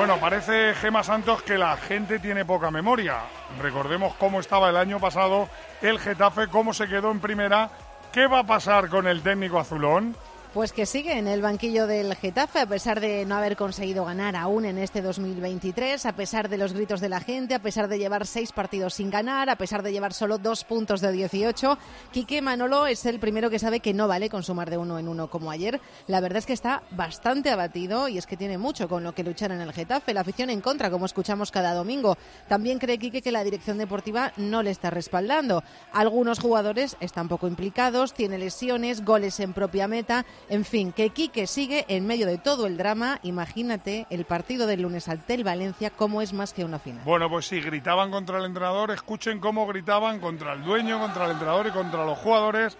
Bueno, 0.00 0.18
parece 0.18 0.72
Gema 0.76 1.04
Santos 1.04 1.42
que 1.42 1.58
la 1.58 1.76
gente 1.76 2.18
tiene 2.20 2.46
poca 2.46 2.70
memoria. 2.70 3.18
Recordemos 3.60 4.14
cómo 4.14 4.40
estaba 4.40 4.70
el 4.70 4.78
año 4.78 4.98
pasado 4.98 5.50
el 5.82 5.98
Getafe, 5.98 6.48
cómo 6.48 6.72
se 6.72 6.88
quedó 6.88 7.10
en 7.10 7.20
primera. 7.20 7.68
¿Qué 8.10 8.26
va 8.26 8.38
a 8.38 8.46
pasar 8.46 8.88
con 8.88 9.06
el 9.06 9.20
técnico 9.20 9.58
azulón? 9.58 10.16
Pues 10.52 10.72
que 10.72 10.84
sigue 10.84 11.16
en 11.16 11.28
el 11.28 11.42
banquillo 11.42 11.86
del 11.86 12.12
Getafe, 12.16 12.58
a 12.58 12.66
pesar 12.66 12.98
de 12.98 13.24
no 13.24 13.36
haber 13.36 13.56
conseguido 13.56 14.04
ganar 14.04 14.34
aún 14.34 14.64
en 14.64 14.78
este 14.78 15.00
2023, 15.00 16.04
a 16.04 16.16
pesar 16.16 16.48
de 16.48 16.58
los 16.58 16.72
gritos 16.72 17.00
de 17.00 17.08
la 17.08 17.20
gente, 17.20 17.54
a 17.54 17.62
pesar 17.62 17.86
de 17.86 18.00
llevar 18.00 18.26
seis 18.26 18.50
partidos 18.50 18.94
sin 18.94 19.10
ganar, 19.10 19.48
a 19.48 19.54
pesar 19.54 19.84
de 19.84 19.92
llevar 19.92 20.12
solo 20.12 20.38
dos 20.38 20.64
puntos 20.64 21.00
de 21.00 21.12
18. 21.12 21.78
Quique 22.10 22.42
Manolo 22.42 22.88
es 22.88 23.06
el 23.06 23.20
primero 23.20 23.48
que 23.48 23.60
sabe 23.60 23.78
que 23.78 23.94
no 23.94 24.08
vale 24.08 24.28
consumar 24.28 24.70
de 24.70 24.76
uno 24.76 24.98
en 24.98 25.06
uno 25.06 25.30
como 25.30 25.52
ayer. 25.52 25.80
La 26.08 26.18
verdad 26.18 26.38
es 26.38 26.46
que 26.46 26.52
está 26.52 26.82
bastante 26.90 27.50
abatido 27.50 28.08
y 28.08 28.18
es 28.18 28.26
que 28.26 28.36
tiene 28.36 28.58
mucho 28.58 28.88
con 28.88 29.04
lo 29.04 29.14
que 29.14 29.22
luchar 29.22 29.52
en 29.52 29.60
el 29.60 29.72
Getafe. 29.72 30.14
La 30.14 30.22
afición 30.22 30.50
en 30.50 30.60
contra, 30.60 30.90
como 30.90 31.06
escuchamos 31.06 31.52
cada 31.52 31.74
domingo. 31.74 32.18
También 32.48 32.80
cree 32.80 32.98
Quique 32.98 33.22
que 33.22 33.30
la 33.30 33.44
dirección 33.44 33.78
deportiva 33.78 34.32
no 34.36 34.64
le 34.64 34.72
está 34.72 34.90
respaldando. 34.90 35.62
Algunos 35.92 36.40
jugadores 36.40 36.96
están 36.98 37.28
poco 37.28 37.46
implicados, 37.46 38.14
tiene 38.14 38.36
lesiones, 38.36 39.04
goles 39.04 39.38
en 39.38 39.52
propia 39.52 39.86
meta 39.86 40.26
en 40.48 40.64
fin, 40.64 40.92
que 40.92 41.10
Quique 41.10 41.46
sigue 41.46 41.84
en 41.88 42.06
medio 42.06 42.26
de 42.26 42.38
todo 42.38 42.66
el 42.66 42.76
drama. 42.76 43.20
Imagínate 43.22 44.06
el 44.10 44.24
partido 44.24 44.66
del 44.66 44.82
lunes 44.82 45.08
al 45.08 45.24
Tel 45.24 45.44
Valencia, 45.44 45.90
cómo 45.90 46.22
es 46.22 46.32
más 46.32 46.52
que 46.52 46.64
una 46.64 46.78
final. 46.78 47.02
Bueno, 47.04 47.28
pues 47.28 47.46
si 47.46 47.60
gritaban 47.60 48.10
contra 48.10 48.38
el 48.38 48.44
entrenador, 48.44 48.90
escuchen 48.90 49.38
cómo 49.38 49.66
gritaban 49.66 50.18
contra 50.18 50.54
el 50.54 50.64
dueño, 50.64 50.98
contra 50.98 51.26
el 51.26 51.32
entrenador 51.32 51.66
y 51.68 51.70
contra 51.70 52.04
los 52.04 52.18
jugadores. 52.18 52.76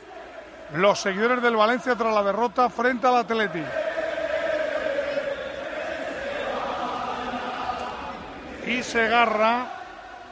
Los 0.75 1.01
seguidores 1.01 1.43
del 1.43 1.57
Valencia 1.57 1.97
tras 1.97 2.15
la 2.15 2.23
derrota 2.23 2.71
frente 2.71 3.07
al 3.07 3.17
Atleti. 3.17 3.63
Y 8.67 8.83
Segarra, 8.83 9.67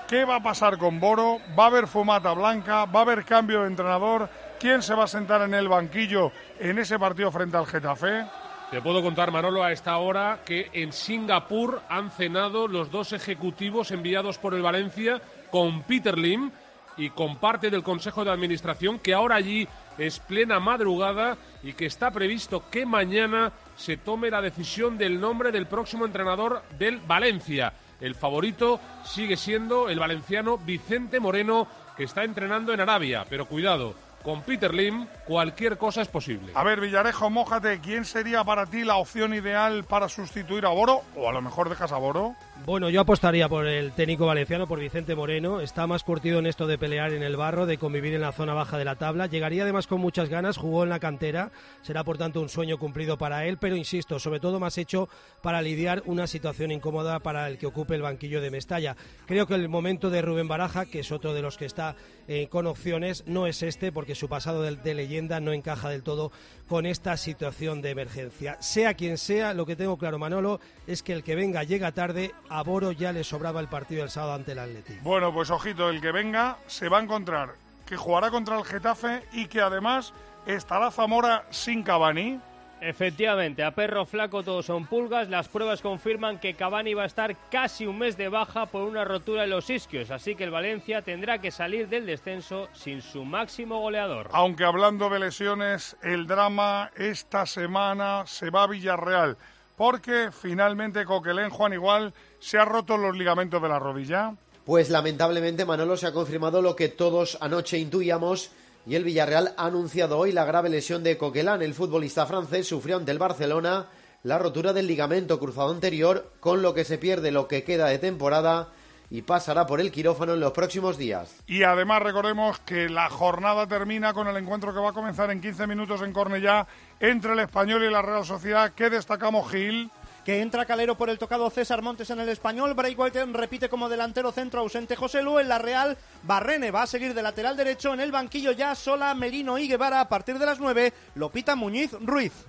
¿qué 0.07 0.25
va 0.25 0.37
a 0.37 0.43
pasar 0.43 0.79
con 0.79 1.01
Boro? 1.01 1.39
¿Va 1.59 1.65
a 1.65 1.67
haber 1.67 1.89
fumata 1.89 2.33
blanca? 2.33 2.85
¿Va 2.85 3.01
a 3.01 3.03
haber 3.03 3.25
cambio 3.25 3.63
de 3.63 3.69
entrenador? 3.69 4.29
¿Quién 4.61 4.83
se 4.83 4.93
va 4.93 5.05
a 5.05 5.09
sentar 5.09 5.43
en 5.43 5.55
el 5.55 5.69
banquillo 5.69 6.33
en 6.59 6.81
ese 6.81 6.99
partido 6.99 7.31
frente 7.31 7.57
al 7.57 7.67
Getafe? 7.67 8.27
Te 8.73 8.83
puedo 8.83 9.00
contar, 9.03 9.31
Manolo, 9.31 9.62
a 9.62 9.71
esta 9.71 9.97
hora 9.99 10.41
que 10.45 10.69
en 10.73 10.93
Singapur 10.93 11.81
han 11.88 12.11
cenado 12.11 12.67
los 12.67 12.91
dos 12.91 13.12
ejecutivos 13.12 13.93
enviados 13.93 14.37
por 14.38 14.55
el 14.55 14.62
Valencia 14.62 15.23
con 15.53 15.85
Peter 15.85 16.19
Lim 16.19 16.50
y 16.97 17.11
con 17.11 17.37
parte 17.37 17.71
del 17.71 17.85
Consejo 17.85 18.25
de 18.25 18.33
Administración, 18.33 18.99
que 18.99 19.15
ahora 19.15 19.37
allí 19.37 19.69
es 19.97 20.19
plena 20.19 20.59
madrugada 20.59 21.37
y 21.62 21.75
que 21.75 21.87
está 21.87 22.11
previsto 22.11 22.69
que 22.69 22.85
mañana 22.85 23.53
se 23.77 23.97
tome 23.97 24.29
la 24.29 24.43
decisión 24.43 24.99
del 24.99 25.21
nombre 25.21 25.53
del 25.53 25.67
próximo 25.67 26.05
entrenador 26.05 26.65
del 26.77 26.99
Valencia. 26.99 27.73
El 28.00 28.17
favorito 28.17 28.81
sigue 29.05 29.37
siendo 29.37 29.88
el 29.88 30.00
valenciano 30.00 30.59
Vicente 30.59 31.21
Moreno, 31.21 31.69
que 31.97 32.05
está 32.05 32.25
entrenando 32.25 32.73
en 32.73 32.81
Arabia. 32.81 33.25
Pero 33.29 33.47
cuidado, 33.47 33.95
con 34.23 34.43
Peter 34.43 34.75
Lim 34.75 35.07
cualquier 35.29 35.77
cosa 35.77 36.01
es 36.01 36.09
posible. 36.09 36.53
A 36.55 36.65
ver, 36.65 36.81
Villarejo, 36.81 37.29
mójate, 37.29 37.81
¿quién 37.81 38.07
sería 38.07 38.43
para 38.43 38.65
ti 38.65 38.83
la 38.83 38.97
opción 38.97 39.35
ideal 39.35 39.85
para 39.85 40.09
sustituir 40.09 40.65
a 40.65 40.71
Boro? 40.71 41.03
O 41.15 41.29
a 41.29 41.33
lo 41.33 41.43
mejor 41.43 41.69
dejas 41.69 41.93
a 41.93 41.99
Boro. 41.99 42.35
Bueno, 42.65 42.91
yo 42.91 43.03
apostaría 43.03 43.49
por 43.49 43.67
el 43.67 43.93
técnico 43.93 44.27
valenciano, 44.27 44.67
por 44.67 44.81
Vicente 44.81 45.15
Moreno. 45.15 45.61
Está 45.61 45.87
más 45.87 46.03
curtido 46.03 46.39
en 46.39 46.47
esto 46.47 46.67
de 46.67 46.79
pelear 46.79 47.13
en 47.13 47.23
el 47.23 47.37
barro, 47.37 47.67
de 47.67 47.79
convivir 47.79 48.15
en 48.15 48.23
la 48.23 48.33
zona 48.33 48.55
baja 48.55 48.79
de 48.79 48.85
la 48.85 48.97
tabla. 48.97 49.27
Llegaría 49.27 49.63
además 49.63 49.87
con 49.87 50.01
muchas 50.01 50.29
ganas, 50.29 50.57
jugó 50.57 50.83
en 50.83 50.89
la 50.89 50.99
cantera. 50.99 51.53
Será 51.83 52.05
por 52.05 52.17
tanto 52.17 52.41
un 52.41 52.49
sueño 52.49 52.79
cumplido 52.79 53.19
para 53.19 53.45
él, 53.47 53.59
pero 53.59 53.77
insisto, 53.77 54.19
sobre 54.19 54.41
todo 54.41 54.59
más 54.59 54.79
hecho 54.79 55.09
para 55.43 55.63
lidiar 55.63 56.03
una 56.07 56.27
situación 56.27 56.71
incómoda 56.71 57.21
para 57.21 57.49
el 57.49 57.59
que 57.59 57.67
ocupe 57.67 57.95
el 57.95 58.03
banquillo 58.03 58.41
de 58.41 58.51
Mestalla. 58.51 58.97
Creo 59.27 59.47
que 59.47 59.55
el 59.55 59.69
momento 59.69 60.11
de 60.11 60.23
Rubén 60.23 60.49
Baraja, 60.49 60.87
que 60.87 61.01
es 61.01 61.13
otro 61.13 61.35
de 61.35 61.43
los 61.43 61.59
que 61.59 61.67
está 61.67 61.97
eh, 62.27 62.49
con 62.49 62.67
opciones, 62.67 63.25
no 63.27 63.47
es 63.47 63.63
este, 63.63 63.93
porque 63.93 64.15
su 64.15 64.29
pasado 64.29 64.63
de, 64.63 64.77
de 64.77 64.95
leyenda 64.95 65.18
no 65.23 65.53
encaja 65.53 65.89
del 65.89 66.03
todo 66.03 66.31
con 66.69 66.87
esta 66.87 67.17
situación 67.17 67.83
de 67.83 67.91
emergencia. 67.91 68.57
Sea 68.61 68.95
quien 68.95 69.19
sea, 69.19 69.55
lo 69.55 69.67
que 69.67 69.77
tengo 69.77 69.97
claro, 69.99 70.19
Manolo, 70.19 70.61
es 70.87 71.03
que 71.03 71.13
el 71.13 71.25
que 71.25 71.35
venga 71.35 71.65
llega 71.65 71.93
tarde. 71.93 72.33
A 72.49 72.63
Boro 72.63 72.93
ya 72.93 73.13
le 73.13 73.25
sobraba 73.25 73.61
el 73.61 73.69
partido 73.69 74.03
del 74.03 74.11
sábado 74.11 74.35
ante 74.35 74.53
el 74.53 74.59
Atlético. 74.59 75.01
Bueno, 75.03 75.33
pues 75.33 75.51
ojito, 75.51 75.91
el 75.91 76.01
que 76.01 76.13
venga 76.13 76.59
se 76.67 76.89
va 76.89 76.99
a 76.99 77.03
encontrar 77.03 77.55
que 77.87 77.97
jugará 77.97 78.31
contra 78.31 78.59
el 78.59 78.65
Getafe 78.65 79.23
y 79.33 79.47
que 79.47 79.63
además 79.63 80.13
estará 80.47 80.91
Zamora 80.91 81.47
sin 81.51 81.83
Cavani. 81.83 82.39
Efectivamente, 82.81 83.65
a 83.65 83.73
perro 83.73 84.07
flaco 84.07 84.45
todos 84.45 84.67
son 84.67 84.87
pulgas. 84.87 85.29
Las 85.29 85.49
pruebas 85.49 85.83
confirman 85.83 86.39
que 86.39 86.55
Cavani 86.55 86.95
va 86.95 87.03
a 87.03 87.07
estar 87.07 87.37
casi 87.51 87.87
un 87.87 87.99
mes 87.99 88.17
de 88.17 88.29
baja 88.29 88.67
por 88.67 88.83
una 88.83 89.05
rotura 89.05 89.45
en 89.45 89.51
los 89.51 89.69
isquios, 89.69 90.11
así 90.11 90.37
que 90.37 90.45
el 90.45 90.51
Valencia 90.51 91.03
tendrá 91.03 91.41
que 91.41 91.51
salir 91.51 91.89
del 91.89 92.07
descenso 92.07 92.69
sin 92.73 93.03
su 93.03 93.25
máximo 93.25 93.81
goleador. 93.81 94.29
Aunque 94.33 94.65
hablando 94.65 95.11
de 95.11 95.19
lesiones, 95.19 95.97
el 96.03 96.27
drama 96.27 96.91
esta 96.97 97.47
semana 97.47 98.25
se 98.27 98.51
va 98.51 98.63
a 98.63 98.69
Villarreal, 98.69 99.37
porque 99.77 100.31
finalmente 100.31 101.05
Coquelén 101.05 101.51
Juan 101.51 101.73
igual 101.73 102.15
se 102.39 102.59
ha 102.59 102.65
roto 102.65 102.97
los 102.97 103.17
ligamentos 103.17 103.61
de 103.61 103.69
la 103.69 103.81
rodilla. 103.81 104.35
Pues 104.65 104.91
lamentablemente 104.91 105.65
Manolo 105.65 105.97
se 105.97 106.07
ha 106.07 106.13
confirmado 106.13 106.63
lo 106.63 106.77
que 106.77 106.89
todos 106.89 107.39
anoche 107.41 107.79
intuíamos 107.79 108.53
y 108.88 108.95
el 108.95 109.04
Villarreal 109.04 109.52
ha 109.59 109.66
anunciado 109.66 110.16
hoy 110.16 110.33
la 110.33 110.47
grave 110.47 110.71
lesión 110.71 111.04
de 111.04 111.18
Coquelán. 111.18 111.61
El 111.61 111.75
futbolista 111.75 112.25
francés 112.25 112.66
sufrió 112.66 112.97
ante 112.97 113.12
el 113.12 113.18
Barcelona 113.18 113.88
la 114.23 114.38
rotura 114.38 114.73
del 114.73 114.87
ligamento 114.87 115.38
cruzado 115.38 115.71
anterior, 115.71 116.33
con 116.40 116.62
lo 116.62 116.73
que 116.73 116.85
se 116.85 116.97
pierde 116.97 117.30
lo 117.30 117.49
que 117.49 117.64
queda 117.64 117.88
de 117.88 117.99
temporada 117.99 118.68
y 119.11 119.23
pasará 119.23 119.66
por 119.66 119.83
el 119.83 119.92
quirófano 119.92 120.33
en 120.33 120.40
los 120.40 120.52
próximos 120.52 120.97
días. 120.97 121.37
Y 121.47 121.64
además 121.64 122.02
recordemos 122.02 122.61
que 122.61 122.88
la 122.88 123.11
jornada 123.11 123.66
termina 123.66 124.14
con 124.14 124.26
el 124.26 124.37
encuentro 124.38 124.73
que 124.73 124.80
va 124.80 124.90
a 124.90 124.95
comenzar 124.95 125.30
en 125.30 125.42
15 125.42 125.66
minutos 125.66 126.00
en 126.00 126.14
Cornellá 126.14 126.66
entre 126.99 127.35
el 127.35 127.40
Español 127.40 127.85
y 127.85 127.90
la 127.90 128.00
Real 128.00 128.25
Sociedad. 128.25 128.73
¿Qué 128.75 128.88
destacamos, 128.88 129.50
Gil? 129.50 129.90
Que 130.29 130.43
entra 130.43 130.67
Calero 130.67 130.95
por 130.95 131.09
el 131.09 131.19
tocado 131.19 131.49
César 131.49 131.81
Montes 131.81 132.11
en 132.11 132.21
el 132.21 132.29
español, 132.29 132.77
White 132.77 133.25
repite 133.33 133.71
como 133.71 133.89
delantero 133.89 134.31
centro 134.31 134.61
ausente 134.61 134.95
José 134.95 135.23
Lu, 135.23 135.39
en 135.39 135.49
la 135.49 135.57
Real 135.57 135.97
Barrene 136.23 136.71
va 136.71 136.83
a 136.83 136.87
seguir 136.87 137.15
de 137.15 137.23
lateral 137.23 137.57
derecho, 137.57 137.95
en 137.95 138.01
el 138.01 138.13
banquillo 138.13 138.53
ya 138.53 138.75
sola 138.75 139.15
Melino 139.15 139.57
y 139.57 139.67
Guevara 139.67 140.03
a 140.03 140.09
partir 140.11 140.39
de 140.39 140.45
las 140.45 140.61
9, 140.61 140.93
Lopita 141.15 141.57
Muñiz 141.57 141.93
Ruiz. 142.03 142.45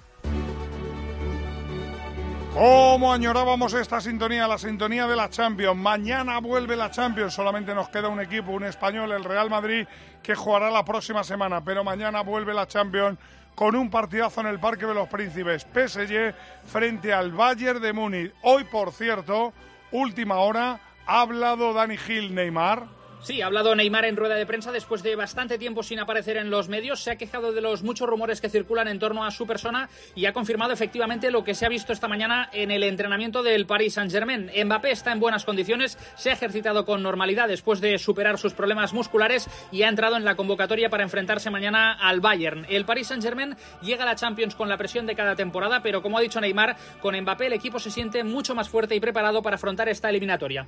¿Cómo 2.53 3.13
añorábamos 3.13 3.73
esta 3.73 4.01
sintonía, 4.01 4.45
la 4.45 4.57
sintonía 4.57 5.07
de 5.07 5.15
la 5.15 5.29
Champions? 5.29 5.77
Mañana 5.77 6.39
vuelve 6.39 6.75
la 6.75 6.91
Champions, 6.91 7.33
solamente 7.33 7.73
nos 7.73 7.87
queda 7.87 8.09
un 8.09 8.19
equipo, 8.19 8.51
un 8.51 8.65
español, 8.65 9.13
el 9.13 9.23
Real 9.23 9.49
Madrid, 9.49 9.87
que 10.21 10.35
jugará 10.35 10.69
la 10.69 10.83
próxima 10.83 11.23
semana, 11.23 11.63
pero 11.63 11.85
mañana 11.85 12.23
vuelve 12.23 12.53
la 12.53 12.67
Champions 12.67 13.17
con 13.59 13.75
un 13.75 13.89
partidazo 13.89 14.39
en 14.39 14.47
el 14.47 14.57
Parque 14.57 14.85
de 14.85 14.93
los 14.93 15.09
Príncipes, 15.09 15.67
PSG 15.73 16.33
frente 16.63 17.11
al 17.11 17.33
Bayern 17.33 17.81
de 17.81 17.91
Múnich. 17.91 18.33
Hoy, 18.41 18.63
por 18.63 18.93
cierto, 18.93 19.51
última 19.91 20.37
hora, 20.37 20.79
ha 21.05 21.19
hablado 21.19 21.73
Dani 21.73 21.97
Gil 21.97 22.33
Neymar. 22.33 22.87
Sí, 23.21 23.41
ha 23.41 23.47
hablado 23.47 23.75
Neymar 23.75 24.05
en 24.05 24.15
rueda 24.15 24.35
de 24.35 24.45
prensa 24.45 24.71
después 24.71 25.03
de 25.03 25.15
bastante 25.15 25.57
tiempo 25.57 25.83
sin 25.83 25.99
aparecer 25.99 26.37
en 26.37 26.49
los 26.49 26.69
medios. 26.69 27.01
Se 27.03 27.11
ha 27.11 27.17
quejado 27.17 27.51
de 27.51 27.59
los 27.59 27.83
muchos 27.83 28.07
rumores 28.07 28.39
que 28.39 28.49
circulan 28.49 28.87
en 28.87 28.97
torno 28.97 29.25
a 29.25 29.31
su 29.31 29.45
persona 29.45 29.89
y 30.15 30.25
ha 30.25 30.33
confirmado 30.33 30.71
efectivamente 30.71 31.29
lo 31.29 31.43
que 31.43 31.53
se 31.53 31.65
ha 31.65 31.69
visto 31.69 31.91
esta 31.91 32.07
mañana 32.07 32.49
en 32.53 32.71
el 32.71 32.81
entrenamiento 32.81 33.43
del 33.43 33.65
Paris 33.65 33.95
Saint-Germain. 33.95 34.49
Mbappé 34.65 34.91
está 34.91 35.11
en 35.11 35.19
buenas 35.19 35.43
condiciones, 35.43 35.97
se 36.15 36.29
ha 36.29 36.33
ejercitado 36.33 36.85
con 36.85 37.03
normalidad 37.03 37.49
después 37.49 37.81
de 37.81 37.97
superar 37.97 38.39
sus 38.39 38.53
problemas 38.53 38.93
musculares 38.93 39.49
y 39.71 39.83
ha 39.83 39.89
entrado 39.89 40.15
en 40.15 40.23
la 40.23 40.35
convocatoria 40.35 40.89
para 40.89 41.03
enfrentarse 41.03 41.49
mañana 41.49 41.91
al 41.91 42.21
Bayern. 42.21 42.65
El 42.69 42.85
Paris 42.85 43.07
Saint-Germain 43.07 43.57
llega 43.81 44.03
a 44.03 44.05
la 44.05 44.15
Champions 44.15 44.55
con 44.55 44.69
la 44.69 44.77
presión 44.77 45.05
de 45.05 45.15
cada 45.15 45.35
temporada, 45.35 45.81
pero 45.83 46.01
como 46.01 46.17
ha 46.17 46.21
dicho 46.21 46.39
Neymar, 46.39 46.77
con 47.01 47.19
Mbappé 47.19 47.47
el 47.47 47.53
equipo 47.53 47.79
se 47.79 47.91
siente 47.91 48.23
mucho 48.23 48.55
más 48.55 48.69
fuerte 48.69 48.95
y 48.95 49.01
preparado 49.01 49.41
para 49.41 49.57
afrontar 49.57 49.89
esta 49.89 50.09
eliminatoria. 50.09 50.67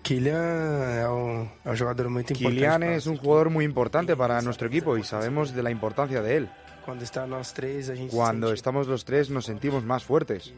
Kylian 2.41 2.83
es 2.83 3.07
un 3.07 3.17
jugador 3.17 3.49
muy 3.49 3.65
importante 3.65 4.15
para 4.15 4.41
nuestro 4.41 4.67
equipo 4.67 4.97
y 4.97 5.03
sabemos 5.03 5.53
de 5.53 5.63
la 5.63 5.71
importancia 5.71 6.21
de 6.21 6.37
él. 6.37 6.49
Cuando 6.83 8.53
estamos 8.53 8.87
los 8.87 9.05
tres 9.05 9.29
nos 9.29 9.45
sentimos 9.45 9.83
más 9.83 10.03
fuertes. 10.03 10.53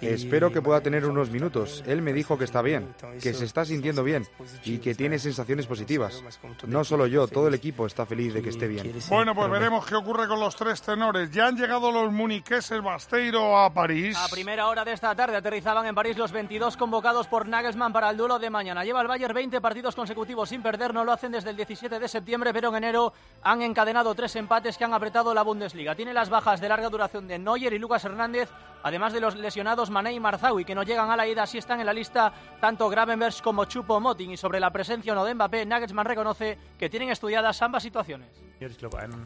Espero 0.00 0.52
que 0.52 0.60
pueda 0.60 0.80
tener 0.80 1.06
unos 1.06 1.30
minutos. 1.30 1.82
Él 1.86 2.02
me 2.02 2.12
dijo 2.12 2.36
que 2.36 2.44
está 2.44 2.62
bien, 2.62 2.94
que 3.22 3.32
se 3.32 3.44
está 3.44 3.64
sintiendo 3.64 4.04
bien 4.04 4.26
y 4.64 4.78
que 4.78 4.94
tiene 4.94 5.18
sensaciones 5.18 5.66
positivas. 5.66 6.22
No 6.66 6.84
solo 6.84 7.06
yo, 7.06 7.26
todo 7.26 7.48
el 7.48 7.54
equipo 7.54 7.86
está 7.86 8.04
feliz 8.04 8.34
de 8.34 8.42
que 8.42 8.50
esté 8.50 8.68
bien. 8.68 8.92
Bueno, 9.08 9.34
pues 9.34 9.50
veremos 9.50 9.86
qué 9.86 9.94
ocurre 9.94 10.28
con 10.28 10.40
los 10.40 10.54
tres 10.56 10.82
tenores. 10.82 11.30
Ya 11.30 11.46
han 11.46 11.56
llegado 11.56 11.90
los 11.90 12.12
muniqueses 12.12 12.82
Basteiro 12.82 13.58
a 13.58 13.72
París. 13.72 14.16
A 14.16 14.28
primera 14.28 14.68
hora 14.68 14.84
de 14.84 14.92
esta 14.92 15.14
tarde 15.14 15.36
aterrizaban 15.36 15.86
en 15.86 15.94
París 15.94 16.16
los 16.16 16.32
22 16.32 16.76
convocados 16.76 17.26
por 17.26 17.46
Nagelsmann 17.48 17.92
para 17.92 18.10
el 18.10 18.16
duelo 18.16 18.38
de 18.38 18.50
mañana. 18.50 18.84
Lleva 18.84 19.00
el 19.00 19.08
Bayern 19.08 19.34
20 19.34 19.60
partidos 19.60 19.94
consecutivos 19.94 20.48
sin 20.48 20.62
perder, 20.62 20.92
no 20.92 21.04
lo 21.04 21.12
hacen 21.12 21.32
desde 21.32 21.50
el 21.50 21.56
17 21.56 21.98
de 21.98 22.08
septiembre, 22.08 22.52
pero 22.52 22.68
en 22.68 22.76
enero 22.76 23.12
han 23.42 23.62
encadenado 23.62 24.14
tres 24.14 24.36
empates 24.36 24.49
que 24.76 24.84
han 24.84 24.92
apretado 24.92 25.32
la 25.32 25.42
Bundesliga. 25.42 25.94
Tiene 25.94 26.12
las 26.12 26.28
bajas 26.28 26.60
de 26.60 26.68
larga 26.68 26.88
duración 26.88 27.28
de 27.28 27.38
Neuer 27.38 27.72
y 27.72 27.78
Lucas 27.78 28.04
Hernández, 28.04 28.48
además 28.82 29.12
de 29.12 29.20
los 29.20 29.36
lesionados 29.36 29.90
Mané 29.90 30.12
y 30.12 30.18
Marzaui, 30.18 30.64
que 30.64 30.74
no 30.74 30.82
llegan 30.82 31.08
a 31.08 31.16
la 31.16 31.28
ida, 31.28 31.46
si 31.46 31.58
están 31.58 31.78
en 31.78 31.86
la 31.86 31.92
lista 31.92 32.32
tanto 32.60 32.88
Gravenbergs 32.88 33.42
como 33.42 33.64
Chupo 33.66 34.00
Moting. 34.00 34.32
Y 34.32 34.36
sobre 34.36 34.58
la 34.58 34.70
presencia 34.70 35.12
o 35.12 35.14
no 35.14 35.24
de 35.24 35.34
Mbappé, 35.34 35.66
Nagelsmann 35.66 36.04
reconoce 36.04 36.58
que 36.76 36.90
tienen 36.90 37.10
estudiadas 37.10 37.62
ambas 37.62 37.84
situaciones. 37.84 38.28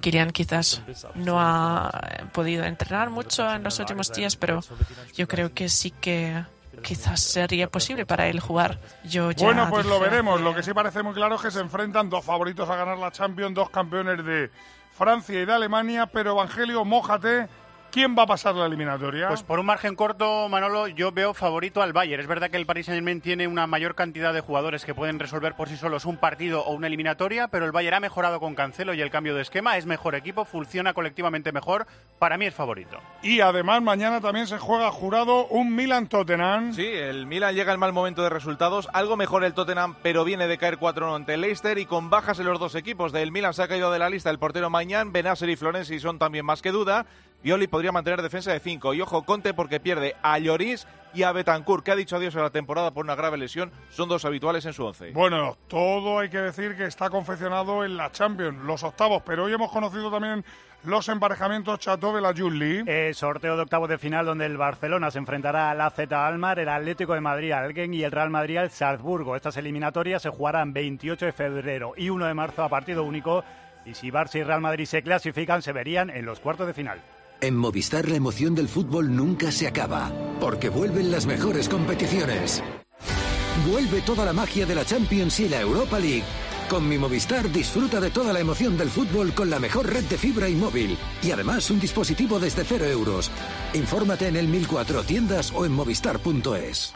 Kylian 0.02 0.30
quizás 0.30 0.82
no 1.14 1.40
ha 1.40 1.90
podido 2.32 2.64
entrenar 2.64 3.08
mucho 3.08 3.50
en 3.50 3.64
los 3.64 3.78
últimos 3.78 4.12
días, 4.12 4.36
pero 4.36 4.60
yo 5.14 5.26
creo 5.26 5.54
que 5.54 5.70
sí 5.70 5.90
que 5.90 6.44
quizás 6.82 7.20
sería 7.20 7.68
posible 7.68 8.04
para 8.04 8.28
él 8.28 8.40
jugar. 8.40 8.78
Yo 9.04 9.30
ya 9.30 9.46
bueno, 9.46 9.68
pues 9.70 9.86
lo 9.86 9.98
veremos. 9.98 10.40
Lo 10.40 10.54
que 10.54 10.62
sí 10.62 10.74
parece 10.74 11.02
muy 11.02 11.14
claro 11.14 11.36
es 11.36 11.42
que 11.42 11.50
se 11.50 11.60
enfrentan 11.60 12.10
dos 12.10 12.24
favoritos 12.24 12.68
a 12.68 12.76
ganar 12.76 12.98
la 12.98 13.10
Champions, 13.10 13.54
dos 13.54 13.70
campeones 13.70 14.24
de 14.24 14.50
Francia 14.94 15.40
y 15.40 15.44
de 15.44 15.52
Alemania. 15.52 16.06
Pero 16.06 16.30
Evangelio, 16.30 16.84
mójate. 16.84 17.48
¿Quién 17.94 18.16
va 18.18 18.24
a 18.24 18.26
pasar 18.26 18.56
la 18.56 18.66
eliminatoria? 18.66 19.28
Pues 19.28 19.44
por 19.44 19.60
un 19.60 19.66
margen 19.66 19.94
corto, 19.94 20.48
Manolo, 20.48 20.88
yo 20.88 21.12
veo 21.12 21.32
favorito 21.32 21.80
al 21.80 21.92
Bayern. 21.92 22.20
Es 22.20 22.26
verdad 22.26 22.50
que 22.50 22.56
el 22.56 22.66
Paris 22.66 22.86
Saint-Germain 22.86 23.20
tiene 23.20 23.46
una 23.46 23.68
mayor 23.68 23.94
cantidad 23.94 24.34
de 24.34 24.40
jugadores 24.40 24.84
que 24.84 24.96
pueden 24.96 25.20
resolver 25.20 25.54
por 25.54 25.68
sí 25.68 25.76
solos 25.76 26.04
un 26.04 26.16
partido 26.16 26.64
o 26.64 26.72
una 26.72 26.88
eliminatoria, 26.88 27.46
pero 27.46 27.66
el 27.66 27.70
Bayern 27.70 27.94
ha 27.94 28.00
mejorado 28.00 28.40
con 28.40 28.56
Cancelo 28.56 28.94
y 28.94 29.00
el 29.00 29.10
cambio 29.10 29.36
de 29.36 29.42
esquema. 29.42 29.76
Es 29.76 29.86
mejor 29.86 30.16
equipo, 30.16 30.44
funciona 30.44 30.92
colectivamente 30.92 31.52
mejor. 31.52 31.86
Para 32.18 32.36
mí 32.36 32.46
es 32.46 32.54
favorito. 32.54 32.98
Y 33.22 33.38
además 33.38 33.80
mañana 33.80 34.20
también 34.20 34.48
se 34.48 34.58
juega 34.58 34.90
jurado 34.90 35.46
un 35.46 35.76
Milan-Tottenham. 35.76 36.72
Sí, 36.72 36.88
el 36.88 37.26
Milan 37.26 37.54
llega 37.54 37.74
en 37.74 37.78
mal 37.78 37.92
momento 37.92 38.24
de 38.24 38.28
resultados, 38.28 38.88
algo 38.92 39.16
mejor 39.16 39.44
el 39.44 39.54
Tottenham, 39.54 39.94
pero 40.02 40.24
viene 40.24 40.48
de 40.48 40.58
caer 40.58 40.80
4-1 40.80 41.14
ante 41.14 41.34
el 41.34 41.42
Leicester 41.42 41.78
y 41.78 41.86
con 41.86 42.10
bajas 42.10 42.40
en 42.40 42.46
los 42.46 42.58
dos 42.58 42.74
equipos. 42.74 43.12
Del 43.12 43.30
Milan 43.30 43.54
se 43.54 43.62
ha 43.62 43.68
caído 43.68 43.92
de 43.92 44.00
la 44.00 44.10
lista 44.10 44.30
el 44.30 44.40
portero 44.40 44.68
Mañán, 44.68 45.12
Benasser 45.12 45.48
y 45.48 45.54
Florenzi 45.54 46.00
son 46.00 46.18
también 46.18 46.44
más 46.44 46.60
que 46.60 46.72
duda. 46.72 47.06
Violi 47.44 47.66
podría 47.66 47.92
mantener 47.92 48.22
defensa 48.22 48.52
de 48.54 48.58
5 48.58 48.94
y 48.94 49.02
ojo 49.02 49.22
Conte 49.26 49.52
porque 49.52 49.78
pierde 49.78 50.16
a 50.22 50.38
Lloris 50.38 50.86
y 51.12 51.24
a 51.24 51.32
Betancourt, 51.32 51.84
que 51.84 51.90
ha 51.90 51.96
dicho 51.96 52.16
adiós 52.16 52.34
a 52.36 52.40
la 52.40 52.48
temporada 52.48 52.92
por 52.92 53.04
una 53.04 53.14
grave 53.14 53.36
lesión, 53.36 53.70
son 53.90 54.08
dos 54.08 54.24
habituales 54.24 54.64
en 54.64 54.72
su 54.72 54.82
once. 54.82 55.10
Bueno, 55.10 55.58
todo 55.68 56.20
hay 56.20 56.30
que 56.30 56.38
decir 56.38 56.74
que 56.74 56.86
está 56.86 57.10
confeccionado 57.10 57.84
en 57.84 57.98
la 57.98 58.10
Champions, 58.10 58.64
los 58.64 58.82
octavos, 58.82 59.22
pero 59.26 59.44
hoy 59.44 59.52
hemos 59.52 59.70
conocido 59.70 60.10
también 60.10 60.42
los 60.84 61.06
emparejamientos 61.10 61.80
Chateau 61.80 62.14
de 62.14 62.22
la 62.22 62.32
Jules 62.34 62.84
Eh, 62.86 63.12
sorteo 63.12 63.56
de 63.56 63.62
octavos 63.62 63.90
de 63.90 63.98
final 63.98 64.24
donde 64.24 64.46
el 64.46 64.56
Barcelona 64.56 65.10
se 65.10 65.18
enfrentará 65.18 65.70
al 65.70 65.82
AZ 65.82 65.98
Almar, 66.12 66.58
el 66.58 66.70
Atlético 66.70 67.12
de 67.12 67.20
Madrid 67.20 67.52
al 67.52 67.66
Elgin 67.66 67.92
y 67.92 68.04
el 68.04 68.10
Real 68.10 68.30
Madrid 68.30 68.56
al 68.56 68.70
Salzburgo. 68.70 69.36
Estas 69.36 69.58
eliminatorias 69.58 70.22
se 70.22 70.30
jugarán 70.30 70.72
28 70.72 71.26
de 71.26 71.32
febrero 71.32 71.92
y 71.94 72.08
1 72.08 72.24
de 72.24 72.32
marzo 72.32 72.62
a 72.62 72.70
partido 72.70 73.04
único 73.04 73.44
y 73.84 73.92
si 73.92 74.10
Barça 74.10 74.36
y 74.36 74.44
Real 74.44 74.62
Madrid 74.62 74.86
se 74.86 75.02
clasifican 75.02 75.60
se 75.60 75.72
verían 75.72 76.08
en 76.08 76.24
los 76.24 76.40
cuartos 76.40 76.66
de 76.66 76.72
final. 76.72 77.02
En 77.40 77.56
Movistar 77.56 78.08
la 78.08 78.16
emoción 78.16 78.54
del 78.54 78.68
fútbol 78.68 79.14
nunca 79.14 79.52
se 79.52 79.66
acaba, 79.66 80.10
porque 80.40 80.68
vuelven 80.68 81.10
las 81.10 81.26
mejores 81.26 81.68
competiciones. 81.68 82.62
Vuelve 83.70 84.00
toda 84.00 84.24
la 84.24 84.32
magia 84.32 84.66
de 84.66 84.74
la 84.74 84.84
Champions 84.84 85.38
y 85.40 85.48
la 85.48 85.60
Europa 85.60 85.98
League. 85.98 86.24
Con 86.68 86.88
mi 86.88 86.96
Movistar 86.96 87.50
disfruta 87.50 88.00
de 88.00 88.10
toda 88.10 88.32
la 88.32 88.40
emoción 88.40 88.78
del 88.78 88.88
fútbol 88.88 89.34
con 89.34 89.50
la 89.50 89.58
mejor 89.58 89.92
red 89.92 90.04
de 90.04 90.16
fibra 90.16 90.48
y 90.48 90.54
móvil. 90.54 90.96
Y 91.22 91.30
además 91.30 91.70
un 91.70 91.78
dispositivo 91.78 92.40
desde 92.40 92.64
cero 92.64 92.86
euros. 92.86 93.30
Infórmate 93.74 94.28
en 94.28 94.36
el 94.36 94.48
1004 94.48 95.04
tiendas 95.04 95.52
o 95.54 95.66
en 95.66 95.72
movistar.es. 95.72 96.94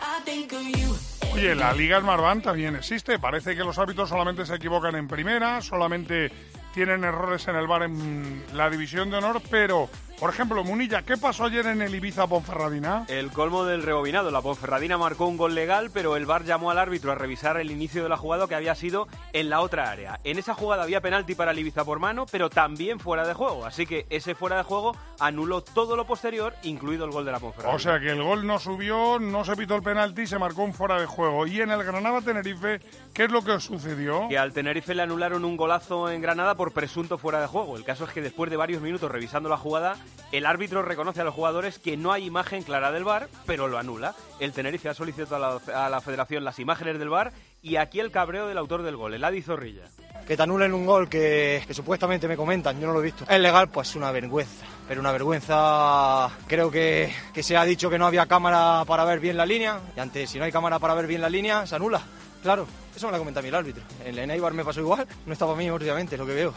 Oye, 1.32 1.54
la 1.54 1.72
Liga 1.74 2.00
Smartbank 2.00 2.42
también 2.42 2.74
existe. 2.74 3.18
Parece 3.18 3.54
que 3.54 3.62
los 3.62 3.78
árbitros 3.78 4.08
solamente 4.08 4.46
se 4.46 4.54
equivocan 4.54 4.96
en 4.96 5.06
primera, 5.06 5.60
solamente 5.60 6.32
tienen 6.74 7.04
errores 7.04 7.46
en 7.48 7.56
el 7.56 7.66
bar 7.66 7.82
en 7.82 8.44
la 8.54 8.70
división 8.70 9.10
de 9.10 9.16
honor, 9.16 9.40
pero, 9.50 9.88
por 10.18 10.30
ejemplo, 10.30 10.64
Munilla, 10.64 11.02
¿qué 11.02 11.16
pasó 11.16 11.44
ayer 11.44 11.66
en 11.66 11.82
el 11.82 11.94
Ibiza 11.94 12.26
Ponferradina? 12.26 13.04
El 13.08 13.30
colmo 13.30 13.64
del 13.64 13.82
rebobinado. 13.82 14.30
La 14.30 14.42
Ponferradina 14.42 14.98
marcó 14.98 15.26
un 15.26 15.36
gol 15.36 15.54
legal, 15.54 15.90
pero 15.92 16.16
el 16.16 16.26
VAR 16.26 16.44
llamó 16.44 16.70
al 16.70 16.78
árbitro 16.78 17.12
a 17.12 17.14
revisar 17.14 17.56
el 17.58 17.70
inicio 17.70 18.02
de 18.02 18.08
la 18.08 18.16
jugada 18.16 18.46
que 18.46 18.54
había 18.54 18.74
sido 18.74 19.08
en 19.32 19.48
la 19.48 19.60
otra 19.60 19.90
área. 19.90 20.18
En 20.24 20.38
esa 20.38 20.54
jugada 20.54 20.82
había 20.82 21.00
penalti 21.00 21.34
para 21.34 21.52
el 21.52 21.58
Ibiza 21.58 21.84
por 21.84 21.98
mano, 21.98 22.26
pero 22.30 22.50
también 22.50 23.00
fuera 23.00 23.26
de 23.26 23.34
juego. 23.34 23.64
Así 23.64 23.86
que 23.86 24.06
ese 24.10 24.34
fuera 24.34 24.56
de 24.56 24.62
juego 24.64 24.96
anuló 25.20 25.62
todo 25.62 25.96
lo 25.96 26.04
posterior, 26.06 26.54
incluido 26.62 27.04
el 27.04 27.12
gol 27.12 27.24
de 27.24 27.32
la 27.32 27.40
Ponferradina. 27.40 27.76
O 27.76 27.78
sea 27.78 28.00
que 28.00 28.10
el 28.10 28.22
gol 28.22 28.46
no 28.46 28.58
subió, 28.58 29.18
no 29.18 29.44
se 29.44 29.56
pitó 29.56 29.76
el 29.76 29.82
penalti, 29.82 30.26
se 30.26 30.38
marcó 30.38 30.62
un 30.62 30.74
fuera 30.74 31.00
de 31.00 31.06
juego. 31.06 31.46
Y 31.46 31.60
en 31.60 31.70
el 31.70 31.82
Granada-Tenerife, 31.84 32.80
¿qué 33.14 33.24
es 33.24 33.30
lo 33.30 33.42
que 33.42 33.58
sucedió? 33.60 34.28
Que 34.28 34.38
al 34.38 34.52
Tenerife 34.52 34.94
le 34.94 35.02
anularon 35.02 35.44
un 35.44 35.56
golazo 35.56 36.10
en 36.10 36.20
Granada 36.20 36.56
por 36.58 36.72
presunto 36.72 37.16
fuera 37.16 37.40
de 37.40 37.46
juego. 37.46 37.76
El 37.76 37.84
caso 37.84 38.04
es 38.04 38.10
que 38.10 38.20
después 38.20 38.50
de 38.50 38.58
varios 38.58 38.82
minutos 38.82 39.10
revisando 39.10 39.48
la 39.48 39.56
jugada, 39.56 39.96
el 40.32 40.44
árbitro 40.44 40.82
reconoce 40.82 41.22
a 41.22 41.24
los 41.24 41.34
jugadores 41.34 41.78
que 41.78 41.96
no 41.96 42.12
hay 42.12 42.26
imagen 42.26 42.64
clara 42.64 42.92
del 42.92 43.04
VAR, 43.04 43.28
pero 43.46 43.68
lo 43.68 43.78
anula. 43.78 44.14
El 44.40 44.52
Tenerife 44.52 44.90
ha 44.90 44.94
solicitado 44.94 45.62
a 45.74 45.88
la, 45.88 46.00
federación 46.02 46.44
las 46.44 46.58
imágenes 46.58 46.98
del 46.98 47.08
VAR 47.08 47.32
y 47.62 47.76
aquí 47.76 48.00
el 48.00 48.10
cabreo 48.10 48.48
del 48.48 48.58
autor 48.58 48.82
del 48.82 48.96
gol, 48.96 49.14
el 49.14 49.24
Adi 49.24 49.40
Zorrilla. 49.40 49.84
Que 50.26 50.36
te 50.36 50.42
anulen 50.42 50.74
un 50.74 50.84
gol 50.84 51.08
que, 51.08 51.64
supuestamente 51.70 52.28
me 52.28 52.36
comentan, 52.36 52.78
yo 52.78 52.88
no 52.88 52.92
lo 52.92 53.00
he 53.00 53.04
visto. 53.04 53.24
Es 53.26 53.40
legal, 53.40 53.68
pues 53.70 53.94
una 53.94 54.10
vergüenza. 54.10 54.66
Pero 54.86 55.00
una 55.00 55.12
vergüenza, 55.12 56.28
creo 56.46 56.70
que 56.70 57.12
se 57.40 57.56
ha 57.56 57.64
dicho 57.64 57.88
que 57.88 57.98
no 57.98 58.06
había 58.06 58.26
cámara 58.26 58.84
para 58.84 59.04
ver 59.04 59.20
bien 59.20 59.36
la 59.36 59.46
línea. 59.46 59.80
Y 59.96 60.00
antes, 60.00 60.28
si 60.28 60.38
no 60.38 60.44
hay 60.44 60.52
cámara 60.52 60.78
para 60.78 60.94
ver 60.94 61.06
bien 61.06 61.22
la 61.22 61.30
línea, 61.30 61.66
se 61.66 61.76
anula. 61.76 62.02
Claro, 62.42 62.66
eso 62.94 63.06
me 63.06 63.10
lo 63.12 63.16
ha 63.16 63.18
comentado 63.18 63.40
a 63.40 63.42
mí 63.42 63.48
el 63.48 63.54
árbitro. 63.54 63.82
En 64.04 64.18
el 64.18 64.30
Eibar 64.30 64.54
me 64.54 64.64
pasó 64.64 64.80
igual, 64.80 65.06
no 65.26 65.32
estaba 65.32 65.52
a 65.52 65.56
mí, 65.56 65.68
obviamente, 65.70 66.16
lo 66.16 66.26
que 66.26 66.34
veo. 66.34 66.54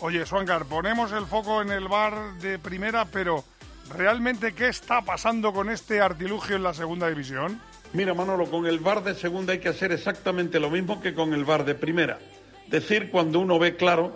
Oye, 0.00 0.24
Suancar, 0.26 0.64
ponemos 0.66 1.10
el 1.12 1.26
foco 1.26 1.62
en 1.62 1.72
el 1.72 1.88
bar 1.88 2.34
de 2.40 2.58
primera, 2.58 3.04
pero 3.06 3.44
¿realmente 3.96 4.52
qué 4.52 4.68
está 4.68 5.02
pasando 5.02 5.52
con 5.52 5.70
este 5.70 6.00
artilugio 6.00 6.56
en 6.56 6.62
la 6.62 6.74
segunda 6.74 7.08
división? 7.08 7.60
Mira, 7.94 8.12
Manolo, 8.12 8.50
con 8.50 8.66
el 8.66 8.78
VAR 8.80 9.02
de 9.02 9.14
segunda 9.14 9.54
hay 9.54 9.60
que 9.60 9.70
hacer 9.70 9.92
exactamente 9.92 10.60
lo 10.60 10.68
mismo 10.68 11.00
que 11.00 11.14
con 11.14 11.32
el 11.32 11.44
VAR 11.44 11.64
de 11.64 11.74
primera. 11.74 12.18
Decir 12.68 13.10
cuando 13.10 13.40
uno 13.40 13.58
ve 13.58 13.76
claro 13.76 14.12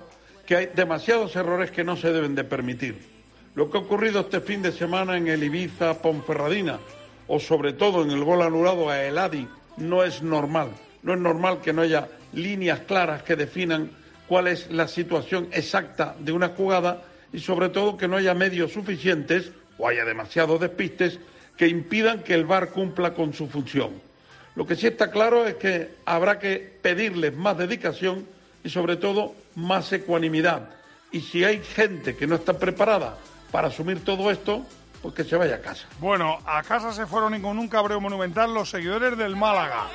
que 0.47 0.57
hay 0.57 0.67
demasiados 0.67 1.35
errores 1.37 1.71
que 1.71 1.83
no 1.83 1.97
se 1.97 2.13
deben 2.13 2.35
de 2.35 2.45
permitir. 2.45 3.03
Lo 3.55 3.71
que 3.71 3.79
ha 3.79 3.81
ocurrido 3.81 4.21
este 4.21 4.41
fin 4.41 4.61
de 4.61 4.73
semana 4.73 5.17
en 5.17 5.27
el 5.27 5.43
Ibiza 5.43 6.01
Ponferradina, 6.03 6.79
o 7.29 7.41
sobre 7.41 7.73
todo 7.73 8.03
en 8.03 8.11
el 8.11 8.25
gol 8.25 8.43
anulado 8.43 8.91
a 8.91 9.03
Eladi, 9.03 9.49
no 9.77 10.05
es 10.05 10.23
normal. 10.23 10.71
No 11.03 11.15
es 11.15 11.21
normal 11.21 11.61
que 11.61 11.73
no 11.73 11.83
haya 11.83 12.09
líneas 12.33 12.81
claras 12.81 13.23
que 13.23 13.37
definan 13.37 13.91
cuál 14.29 14.49
es 14.49 14.71
la 14.71 14.89
situación 14.89 15.49
exacta 15.53 16.15
de 16.19 16.33
una 16.33 16.51
jugada 16.51 17.03
y 17.33 17.41
sobre 17.41 17.69
todo 17.69 17.97
que 17.97 18.09
no 18.09 18.17
haya 18.17 18.35
medios 18.35 18.73
suficientes 18.73 19.53
o 19.79 19.89
haya 19.89 20.05
demasiados 20.05 20.61
despistes 20.61 21.19
que 21.57 21.69
impidan 21.69 22.23
que 22.23 22.35
el 22.35 22.45
VAR 22.45 22.71
cumpla 22.71 23.15
con 23.15 23.33
su 23.33 23.49
función. 23.49 23.91
Lo 24.55 24.67
que 24.67 24.77
sí 24.77 24.87
está 24.87 25.11
claro 25.11 25.47
es 25.47 25.55
que 25.55 25.97
habrá 26.05 26.39
que 26.39 26.59
pedirles 26.83 27.35
más 27.35 27.57
dedicación 27.57 28.27
y 28.65 28.69
sobre 28.69 28.97
todo 28.97 29.35
más 29.55 29.93
ecuanimidad. 29.93 30.69
Y 31.11 31.21
si 31.21 31.45
hay 31.45 31.63
gente 31.63 32.17
que 32.17 32.27
no 32.27 32.37
está 32.37 32.59
preparada 32.59 33.19
para 33.51 33.69
asumir 33.69 34.05
todo 34.05 34.31
esto, 34.31 34.65
pues 35.03 35.15
que 35.15 35.25
se 35.25 35.37
vaya 35.37 35.57
a 35.57 35.61
casa. 35.61 35.87
Bueno, 35.99 36.39
a 36.47 36.63
casa 36.63 36.93
se 36.93 37.07
fueron 37.07 37.35
y 37.35 37.41
con 37.41 37.59
un 37.59 37.69
cabreo 37.69 38.01
monumental 38.01 38.55
los 38.55 38.71
seguidores 38.71 39.19
del 39.19 39.37
Málaga. 39.37 39.89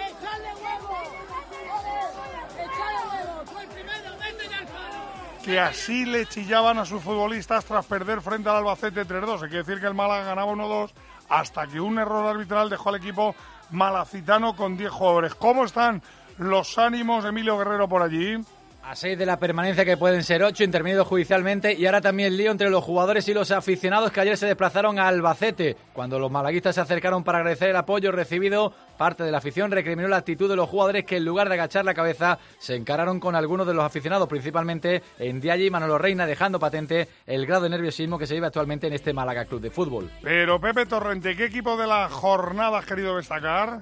que 5.48 5.62
así 5.62 6.04
le 6.04 6.26
chillaban 6.26 6.78
a 6.78 6.84
sus 6.84 7.02
futbolistas 7.02 7.63
tras 7.63 7.86
perder 7.86 8.20
frente 8.20 8.50
al 8.50 8.58
Albacete 8.58 9.08
3-2. 9.08 9.43
Hay 9.43 9.50
que 9.50 9.56
decir 9.63 9.80
que 9.80 9.88
el 9.88 9.93
Málaga 9.93 10.26
ganaba 10.26 10.52
1-2 10.52 10.91
hasta 11.30 11.65
que 11.67 11.80
un 11.80 11.98
error 11.98 12.26
arbitral 12.28 12.70
dejó 12.70 12.89
al 12.89 12.96
equipo 12.96 13.34
malacitano 13.72 14.58
con 14.58 14.76
10 14.76 14.91
jugadores. 14.91 15.36
¿Cómo 15.36 15.63
están 15.63 16.04
los 16.38 16.78
ánimos, 16.78 17.24
de 17.24 17.30
Emilio 17.30 17.58
Guerrero, 17.58 17.88
por 17.88 18.02
allí? 18.02 18.43
A 18.88 18.95
seis 18.95 19.17
de 19.17 19.26
la 19.26 19.38
permanencia 19.38 19.84
que 19.84 19.97
pueden 19.97 20.23
ser 20.23 20.41
ocho, 20.43 20.63
intervenido 20.63 21.04
judicialmente 21.04 21.73
y 21.73 21.86
ahora 21.86 22.00
también 22.00 22.38
lío 22.38 22.52
entre 22.52 22.69
los 22.69 22.86
jugadores 22.86 23.28
y 23.28 23.34
los 23.34 23.52
aficionados 23.52 24.13
que 24.13 24.21
ayer 24.21 24.38
se 24.38 24.45
desplazaron 24.45 24.97
a 24.97 25.10
Albacete. 25.10 25.76
Cuando 25.91 26.17
los 26.19 26.32
malaguistas 26.32 26.76
se 26.76 26.80
acercaron 26.80 27.26
para 27.26 27.39
agradecer 27.39 27.71
el 27.71 27.76
apoyo 27.76 28.13
recibido, 28.13 28.73
parte 28.97 29.26
de 29.26 29.32
la 29.34 29.39
afición 29.39 29.71
recriminó 29.71 30.08
la 30.08 30.15
actitud 30.15 30.47
de 30.47 30.56
los 30.56 30.69
jugadores 30.69 31.04
que 31.04 31.17
en 31.17 31.26
lugar 31.26 31.50
de 31.50 31.56
agachar 31.56 31.84
la 31.84 31.93
cabeza 31.93 32.39
se 32.60 32.76
encararon 32.78 33.19
con 33.19 33.36
algunos 33.36 33.67
de 33.67 33.73
los 33.73 33.84
aficionados, 33.84 34.30
principalmente 34.30 35.04
en 35.19 35.41
Dialle 35.41 35.65
y 35.65 35.69
Manolo 35.69 35.97
Reina, 35.97 36.26
dejando 36.26 36.58
patente 36.58 37.10
el 37.26 37.45
grado 37.45 37.63
de 37.63 37.71
nerviosismo 37.71 38.17
que 38.17 38.26
se 38.26 38.36
vive 38.36 38.47
actualmente 38.47 38.88
en 38.88 38.93
este 38.93 39.12
Málaga 39.12 39.43
Club 39.43 39.60
de 39.60 39.69
Fútbol. 39.69 40.10
Pero 40.21 40.62
Pepe 40.62 40.86
Torrente, 40.86 41.36
¿qué 41.36 41.43
equipo 41.43 41.76
de 41.76 41.88
la 41.88 42.08
jornada 42.08 42.80
has 42.80 42.86
querido 42.86 43.17
destacar? 43.17 43.82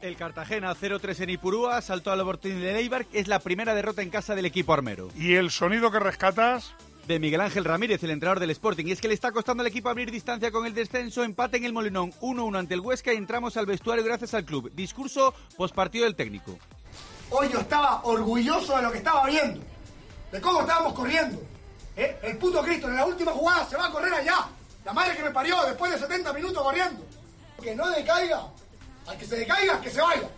El 0.00 0.16
Cartagena 0.16 0.76
0-3 0.76 1.22
en 1.22 1.30
Ipurúa 1.30 1.82
saltó 1.82 2.12
al 2.12 2.20
oportunidad 2.20 2.72
de 2.72 2.78
Eibar, 2.78 3.06
es 3.12 3.26
la 3.26 3.40
primera 3.40 3.74
derrota 3.74 4.00
en 4.00 4.10
casa 4.10 4.36
del 4.36 4.44
equipo 4.44 4.72
armero. 4.72 5.08
¿Y 5.16 5.34
el 5.34 5.50
sonido 5.50 5.90
que 5.90 5.98
rescatas? 5.98 6.72
De 7.08 7.18
Miguel 7.18 7.40
Ángel 7.40 7.64
Ramírez, 7.64 8.02
el 8.04 8.10
entrenador 8.10 8.38
del 8.38 8.50
Sporting. 8.50 8.86
Y 8.86 8.92
es 8.92 9.00
que 9.00 9.08
le 9.08 9.14
está 9.14 9.32
costando 9.32 9.62
al 9.62 9.66
equipo 9.66 9.88
abrir 9.88 10.12
distancia 10.12 10.52
con 10.52 10.66
el 10.66 10.74
descenso. 10.74 11.24
Empate 11.24 11.56
en 11.56 11.64
el 11.64 11.72
Molinón 11.72 12.12
1-1 12.20 12.58
ante 12.58 12.74
el 12.74 12.80
Huesca 12.80 13.12
y 13.12 13.16
entramos 13.16 13.56
al 13.56 13.66
vestuario 13.66 14.04
gracias 14.04 14.34
al 14.34 14.44
club. 14.44 14.70
Discurso 14.72 15.34
postpartido 15.56 16.04
del 16.04 16.14
técnico. 16.14 16.56
Hoy 17.30 17.48
yo 17.50 17.60
estaba 17.60 18.04
orgulloso 18.04 18.76
de 18.76 18.82
lo 18.82 18.92
que 18.92 18.98
estaba 18.98 19.26
viendo, 19.26 19.60
de 20.30 20.40
cómo 20.40 20.60
estábamos 20.60 20.92
corriendo. 20.92 21.42
¿Eh? 21.96 22.18
El 22.22 22.36
puto 22.36 22.62
Cristo 22.62 22.88
en 22.88 22.96
la 22.96 23.06
última 23.06 23.32
jugada 23.32 23.66
se 23.66 23.76
va 23.76 23.86
a 23.86 23.90
correr 23.90 24.12
allá. 24.12 24.46
La 24.84 24.92
madre 24.92 25.16
que 25.16 25.24
me 25.24 25.30
parió 25.30 25.56
después 25.64 25.90
de 25.90 25.98
70 25.98 26.32
minutos 26.34 26.62
corriendo. 26.62 27.04
Que 27.60 27.74
no 27.74 27.88
decaiga 27.88 28.48
al 29.08 29.18
que 29.18 29.24
se 29.24 29.36
decaiga, 29.36 29.80
que 29.80 29.90
se 29.90 30.00
vaya. 30.00 30.28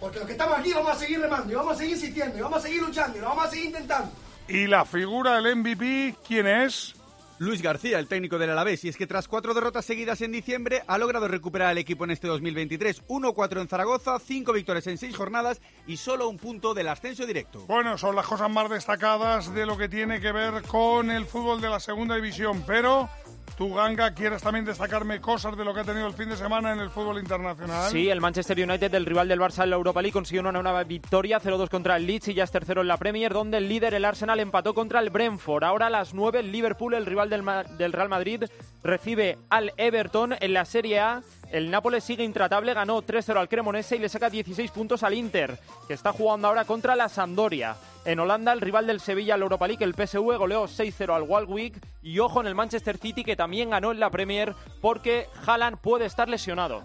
Porque 0.00 0.18
los 0.18 0.26
que 0.26 0.32
estamos 0.32 0.58
aquí 0.58 0.72
vamos 0.72 0.92
a 0.92 0.98
seguir 0.98 1.20
remando, 1.20 1.52
y 1.52 1.54
vamos 1.54 1.72
a 1.74 1.76
seguir 1.76 1.94
insistiendo, 1.94 2.36
y 2.36 2.40
vamos 2.40 2.58
a 2.58 2.62
seguir 2.62 2.82
luchando, 2.82 3.16
y 3.16 3.20
lo 3.20 3.28
vamos 3.28 3.46
a 3.46 3.50
seguir 3.50 3.66
intentando. 3.66 4.12
¿Y 4.48 4.66
la 4.66 4.84
figura 4.84 5.40
del 5.40 5.56
MVP 5.56 6.16
quién 6.26 6.46
es? 6.46 6.94
Luis 7.38 7.60
García, 7.60 7.98
el 7.98 8.08
técnico 8.08 8.38
del 8.38 8.50
Alavés, 8.50 8.84
y 8.84 8.88
es 8.88 8.96
que 8.96 9.06
tras 9.06 9.28
cuatro 9.28 9.52
derrotas 9.52 9.84
seguidas 9.84 10.22
en 10.22 10.32
diciembre 10.32 10.82
ha 10.86 10.96
logrado 10.96 11.28
recuperar 11.28 11.68
al 11.68 11.76
equipo 11.76 12.04
en 12.04 12.12
este 12.12 12.28
2023. 12.28 13.06
1-4 13.08 13.60
en 13.60 13.68
Zaragoza, 13.68 14.18
cinco 14.18 14.54
victorias 14.54 14.86
en 14.86 14.96
seis 14.96 15.14
jornadas 15.14 15.60
y 15.86 15.98
solo 15.98 16.30
un 16.30 16.38
punto 16.38 16.72
del 16.72 16.88
ascenso 16.88 17.26
directo. 17.26 17.66
Bueno, 17.66 17.98
son 17.98 18.16
las 18.16 18.26
cosas 18.26 18.48
más 18.48 18.70
destacadas 18.70 19.52
de 19.52 19.66
lo 19.66 19.76
que 19.76 19.90
tiene 19.90 20.18
que 20.18 20.32
ver 20.32 20.62
con 20.62 21.10
el 21.10 21.26
fútbol 21.26 21.60
de 21.60 21.68
la 21.68 21.78
segunda 21.78 22.14
división, 22.14 22.64
pero 22.66 23.10
Tú, 23.56 23.72
Ganga, 23.74 24.12
¿quieres 24.12 24.42
también 24.42 24.66
destacarme 24.66 25.20
cosas 25.20 25.56
de 25.56 25.64
lo 25.64 25.72
que 25.72 25.80
ha 25.80 25.84
tenido 25.84 26.06
el 26.06 26.12
fin 26.12 26.28
de 26.28 26.36
semana 26.36 26.72
en 26.72 26.80
el 26.80 26.90
fútbol 26.90 27.18
internacional? 27.18 27.90
Sí, 27.90 28.10
el 28.10 28.20
Manchester 28.20 28.58
United, 28.58 28.92
el 28.94 29.06
rival 29.06 29.28
del 29.28 29.40
Barça 29.40 29.64
en 29.64 29.70
la 29.70 29.76
Europa 29.76 30.02
League, 30.02 30.12
consiguió 30.12 30.42
una 30.42 30.52
nueva 30.52 30.84
victoria, 30.84 31.40
0-2 31.40 31.70
contra 31.70 31.96
el 31.96 32.06
Leeds 32.06 32.28
y 32.28 32.34
ya 32.34 32.44
es 32.44 32.50
tercero 32.50 32.82
en 32.82 32.88
la 32.88 32.98
Premier, 32.98 33.32
donde 33.32 33.56
el 33.56 33.68
líder, 33.68 33.94
el 33.94 34.04
Arsenal, 34.04 34.40
empató 34.40 34.74
contra 34.74 35.00
el 35.00 35.08
Brentford. 35.08 35.64
Ahora 35.64 35.86
a 35.86 35.90
las 35.90 36.12
9, 36.12 36.40
el 36.40 36.52
Liverpool, 36.52 36.92
el 36.94 37.06
rival 37.06 37.30
del, 37.30 37.44
del 37.78 37.92
Real 37.92 38.10
Madrid, 38.10 38.44
recibe 38.82 39.38
al 39.48 39.72
Everton 39.78 40.34
en 40.38 40.52
la 40.52 40.64
Serie 40.66 41.00
A. 41.00 41.22
El 41.50 41.70
Nápoles 41.70 42.04
sigue 42.04 42.24
intratable, 42.24 42.74
ganó 42.74 43.02
3-0 43.02 43.36
al 43.36 43.48
Cremonese 43.48 43.96
y 43.96 43.98
le 44.00 44.08
saca 44.08 44.28
16 44.30 44.70
puntos 44.70 45.02
al 45.02 45.14
Inter, 45.14 45.58
que 45.86 45.94
está 45.94 46.12
jugando 46.12 46.48
ahora 46.48 46.64
contra 46.64 46.96
la 46.96 47.08
Sampdoria. 47.08 47.76
En 48.04 48.20
Holanda, 48.20 48.52
el 48.52 48.60
rival 48.60 48.86
del 48.86 49.00
Sevilla 49.00 49.34
en 49.34 49.40
la 49.40 49.46
Europa 49.46 49.66
League, 49.66 49.84
el 49.84 49.94
PSV, 49.94 50.38
goleó 50.38 50.66
6-0 50.66 51.14
al 51.14 51.22
Walwick. 51.22 51.80
Y 52.02 52.20
ojo 52.20 52.40
en 52.40 52.46
el 52.46 52.54
Manchester 52.54 52.98
City, 52.98 53.24
que 53.24 53.34
también 53.34 53.70
ganó 53.70 53.90
en 53.90 53.98
la 53.98 54.10
Premier, 54.10 54.54
porque 54.80 55.26
Haaland 55.44 55.78
puede 55.78 56.06
estar 56.06 56.28
lesionado. 56.28 56.84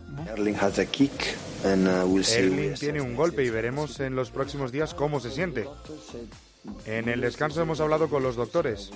Erling 1.64 2.74
tiene 2.76 3.02
un 3.02 3.16
golpe 3.16 3.44
y 3.44 3.50
veremos 3.50 4.00
en 4.00 4.16
los 4.16 4.32
próximos 4.32 4.72
días 4.72 4.96
cómo 4.96 5.20
se 5.20 5.30
siente. 5.30 5.68
En 6.86 7.10
el 7.10 7.22
descanso 7.22 7.62
hemos 7.62 7.80
hablado 7.82 8.10
con 8.10 8.24
los 8.24 8.36
doctores. 8.36 8.92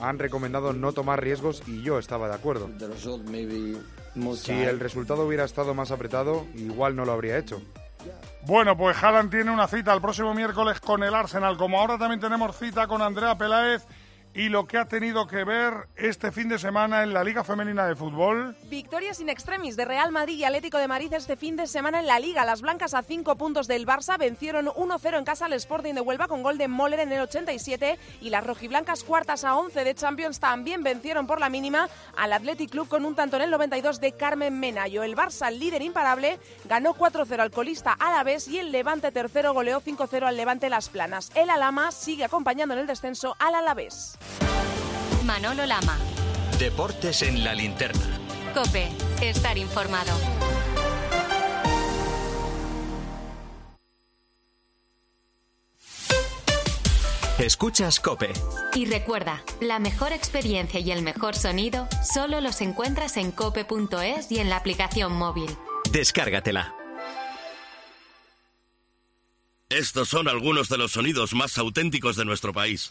Han 0.00 0.18
recomendado 0.18 0.72
no 0.72 0.92
tomar 0.92 1.22
riesgos 1.22 1.62
y 1.66 1.82
yo 1.82 1.98
estaba 1.98 2.28
de 2.28 2.34
acuerdo. 2.34 2.70
Si 4.36 4.52
el 4.52 4.80
resultado 4.80 5.26
hubiera 5.26 5.44
estado 5.44 5.74
más 5.74 5.90
apretado, 5.90 6.46
igual 6.54 6.94
no 6.96 7.04
lo 7.04 7.12
habría 7.12 7.38
hecho. 7.38 7.60
Bueno, 8.46 8.76
pues 8.76 9.02
Haaland 9.02 9.30
tiene 9.30 9.50
una 9.50 9.66
cita 9.66 9.92
el 9.92 10.00
próximo 10.00 10.32
miércoles 10.32 10.80
con 10.80 11.02
el 11.02 11.14
Arsenal, 11.14 11.56
como 11.56 11.78
ahora 11.78 11.98
también 11.98 12.20
tenemos 12.20 12.56
cita 12.56 12.86
con 12.86 13.02
Andrea 13.02 13.36
Peláez 13.36 13.84
y 14.38 14.48
lo 14.50 14.68
que 14.68 14.78
ha 14.78 14.84
tenido 14.84 15.26
que 15.26 15.42
ver 15.42 15.88
este 15.96 16.30
fin 16.30 16.48
de 16.48 16.60
semana 16.60 17.02
en 17.02 17.12
la 17.12 17.24
Liga 17.24 17.42
Femenina 17.42 17.88
de 17.88 17.96
Fútbol. 17.96 18.54
Victoria 18.70 19.12
sin 19.12 19.28
extremis 19.28 19.74
de 19.74 19.84
Real 19.84 20.12
Madrid 20.12 20.38
y 20.38 20.44
Atlético 20.44 20.78
de 20.78 20.86
Madrid 20.86 21.12
este 21.12 21.36
fin 21.36 21.56
de 21.56 21.66
semana 21.66 21.98
en 21.98 22.06
la 22.06 22.20
Liga. 22.20 22.44
Las 22.44 22.60
blancas 22.60 22.94
a 22.94 23.02
cinco 23.02 23.34
puntos 23.34 23.66
del 23.66 23.84
Barça 23.84 24.16
vencieron 24.16 24.66
1-0 24.66 25.18
en 25.18 25.24
casa 25.24 25.46
al 25.46 25.54
Sporting 25.54 25.94
de 25.94 26.02
Huelva 26.02 26.28
con 26.28 26.44
gol 26.44 26.56
de 26.56 26.68
Moller 26.68 27.00
en 27.00 27.10
el 27.10 27.22
87 27.22 27.98
y 28.20 28.30
las 28.30 28.46
rojiblancas 28.46 29.02
cuartas 29.02 29.42
a 29.42 29.56
11 29.56 29.82
de 29.82 29.94
Champions 29.96 30.38
también 30.38 30.84
vencieron 30.84 31.26
por 31.26 31.40
la 31.40 31.48
mínima 31.48 31.88
al 32.16 32.32
Athletic 32.32 32.70
Club 32.70 32.86
con 32.86 33.04
un 33.04 33.16
tanto 33.16 33.38
en 33.38 33.42
el 33.42 33.50
92 33.50 34.00
de 34.00 34.12
Carmen 34.12 34.60
Menayo. 34.60 35.02
El 35.02 35.16
Barça, 35.16 35.50
líder 35.50 35.82
imparable, 35.82 36.38
ganó 36.66 36.94
4-0 36.94 37.40
al 37.40 37.50
colista 37.50 37.96
Alavés 37.98 38.46
y 38.46 38.60
el 38.60 38.70
Levante 38.70 39.10
tercero 39.10 39.52
goleó 39.52 39.80
5-0 39.80 40.22
al 40.22 40.36
Levante 40.36 40.68
Las 40.68 40.90
Planas. 40.90 41.32
El 41.34 41.50
Alama 41.50 41.90
sigue 41.90 42.24
acompañando 42.24 42.74
en 42.74 42.80
el 42.82 42.86
descenso 42.86 43.34
al 43.40 43.56
Alavés. 43.56 44.16
Manolo 45.24 45.66
Lama. 45.66 45.98
Deportes 46.58 47.22
en 47.22 47.44
la 47.44 47.54
linterna. 47.54 48.18
Cope, 48.54 48.88
estar 49.20 49.56
informado. 49.58 50.12
Escuchas 57.38 58.00
Cope. 58.00 58.32
Y 58.74 58.86
recuerda, 58.86 59.44
la 59.60 59.78
mejor 59.78 60.12
experiencia 60.12 60.80
y 60.80 60.90
el 60.90 61.02
mejor 61.02 61.36
sonido 61.36 61.86
solo 62.02 62.40
los 62.40 62.60
encuentras 62.60 63.16
en 63.16 63.30
cope.es 63.30 64.32
y 64.32 64.40
en 64.40 64.50
la 64.50 64.56
aplicación 64.56 65.12
móvil. 65.12 65.48
Descárgatela. 65.92 66.74
Estos 69.68 70.08
son 70.08 70.26
algunos 70.26 70.68
de 70.68 70.78
los 70.78 70.92
sonidos 70.92 71.32
más 71.34 71.58
auténticos 71.58 72.16
de 72.16 72.24
nuestro 72.24 72.52
país. 72.52 72.90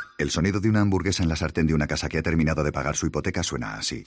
El 0.21 0.29
sonido 0.29 0.59
de 0.59 0.69
una 0.69 0.81
hamburguesa 0.81 1.23
en 1.23 1.29
la 1.29 1.35
sartén 1.35 1.65
de 1.65 1.73
una 1.73 1.87
casa 1.87 2.07
que 2.07 2.19
ha 2.19 2.21
terminado 2.21 2.63
de 2.63 2.71
pagar 2.71 2.95
su 2.95 3.07
hipoteca 3.07 3.41
suena 3.41 3.73
así. 3.73 4.05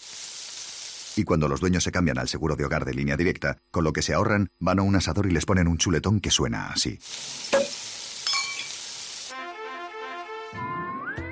Y 1.16 1.24
cuando 1.24 1.48
los 1.48 1.58
dueños 1.60 1.82
se 1.82 1.90
cambian 1.90 2.18
al 2.18 2.28
seguro 2.28 2.54
de 2.54 2.64
hogar 2.64 2.84
de 2.84 2.94
línea 2.94 3.16
directa, 3.16 3.58
con 3.72 3.82
lo 3.82 3.92
que 3.92 4.00
se 4.00 4.14
ahorran, 4.14 4.48
van 4.60 4.78
a 4.78 4.82
un 4.82 4.94
asador 4.94 5.26
y 5.26 5.32
les 5.32 5.44
ponen 5.44 5.66
un 5.66 5.76
chuletón 5.76 6.20
que 6.20 6.30
suena 6.30 6.68
así. 6.68 7.00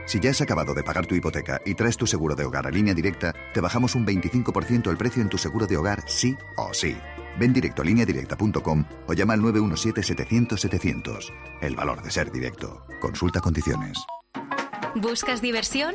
Si 0.06 0.18
ya 0.18 0.30
has 0.30 0.40
acabado 0.40 0.74
de 0.74 0.82
pagar 0.82 1.06
tu 1.06 1.14
hipoteca 1.14 1.60
y 1.64 1.74
traes 1.74 1.96
tu 1.96 2.08
seguro 2.08 2.34
de 2.34 2.44
hogar 2.44 2.66
a 2.66 2.70
línea 2.70 2.92
directa, 2.92 3.32
te 3.54 3.60
bajamos 3.60 3.94
un 3.94 4.04
25% 4.04 4.90
el 4.90 4.96
precio 4.96 5.22
en 5.22 5.28
tu 5.28 5.38
seguro 5.38 5.68
de 5.68 5.76
hogar 5.76 6.02
sí 6.08 6.36
o 6.56 6.74
sí. 6.74 6.96
Ven 7.38 7.52
directo 7.52 7.82
a 7.82 7.84
lineadirecta.com 7.84 8.84
o 9.06 9.12
llama 9.12 9.34
al 9.34 9.42
917-700-700. 9.42 11.32
El 11.60 11.76
valor 11.76 12.02
de 12.02 12.10
ser 12.10 12.32
directo. 12.32 12.84
Consulta 13.00 13.40
condiciones. 13.40 13.96
¿Buscas 14.94 15.40
diversión? 15.40 15.94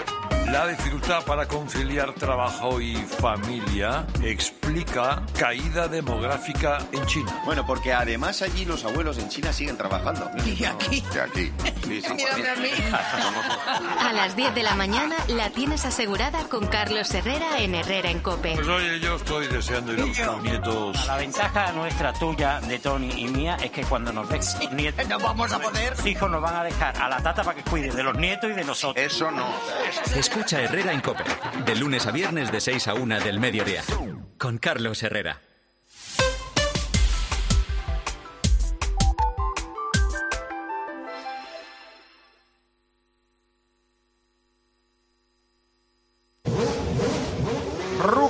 La 0.52 0.66
dificultad 0.66 1.26
para 1.26 1.46
conciliar 1.46 2.14
trabajo 2.14 2.80
y 2.80 2.96
familia 2.96 4.08
explica 4.24 5.22
caída 5.38 5.90
demográfica 5.90 6.78
en 6.94 7.06
China. 7.06 7.42
Bueno, 7.44 7.66
porque 7.66 7.92
además 7.92 8.42
allí 8.42 8.64
los 8.64 8.86
abuelos 8.86 9.18
en 9.18 9.28
China 9.28 9.52
siguen 9.52 9.78
trabajando. 9.78 10.32
¿Y 10.46 10.64
aquí? 10.64 11.04
De 11.14 11.22
aquí. 11.22 11.52
Sí, 11.84 12.02
sí, 12.02 12.14
Mírame 12.14 12.50
a 12.50 12.56
mí. 12.56 12.70
A 14.00 14.14
las 14.14 14.38
10 14.38 14.56
de 14.56 14.64
la 14.64 14.76
mañana 14.76 15.18
la 15.28 15.50
tienes 15.50 15.86
asegurada 15.86 16.46
con 16.48 16.66
Carlos 16.68 17.14
Herrera 17.14 17.60
en 17.60 17.76
Herrera 17.76 18.10
en 18.10 18.20
Cope. 18.20 18.56
Pues 18.56 18.68
oye, 18.68 19.02
yo 19.02 19.18
estoy 19.18 19.48
deseando 19.48 19.94
ir 19.94 20.02
a 20.02 20.06
buscar 20.06 20.42
nietos. 20.42 21.08
La 21.08 21.18
ventaja 21.18 21.72
nuestra, 21.74 22.14
tuya, 22.14 22.62
de 22.62 22.80
Tony 22.80 23.12
y 23.18 23.28
mía 23.28 23.58
es 23.62 23.72
que 23.72 23.84
cuando 23.84 24.14
nos 24.14 24.30
den 24.30 24.42
nietos... 24.72 25.08
No 25.10 25.20
vamos 25.20 25.52
a 25.52 25.60
poder. 25.60 25.94
Hijos 26.06 26.32
nos 26.32 26.42
van 26.42 26.56
a 26.56 26.64
dejar 26.64 26.98
a 27.02 27.10
la 27.10 27.22
tata 27.22 27.44
para 27.44 27.62
que 27.62 27.70
cuide 27.70 27.92
de 27.92 28.04
los 28.04 28.16
nietos 28.16 28.50
y 28.50 28.54
de 28.54 28.64
nosotros. 28.64 28.87
Eso, 28.96 28.96
eso 28.96 29.32
no. 29.32 29.48
Escucha 30.16 30.62
Herrera 30.62 30.94
en 30.94 31.02
Cope, 31.02 31.24
de 31.66 31.76
lunes 31.76 32.06
a 32.08 32.12
viernes 32.12 32.52
de 32.52 32.62
6 32.62 32.88
a 32.88 32.94
1 32.94 33.20
del 33.20 33.40
mediodía, 33.40 33.84
con 34.38 34.58
Carlos 34.58 35.04
Herrera. 35.04 35.42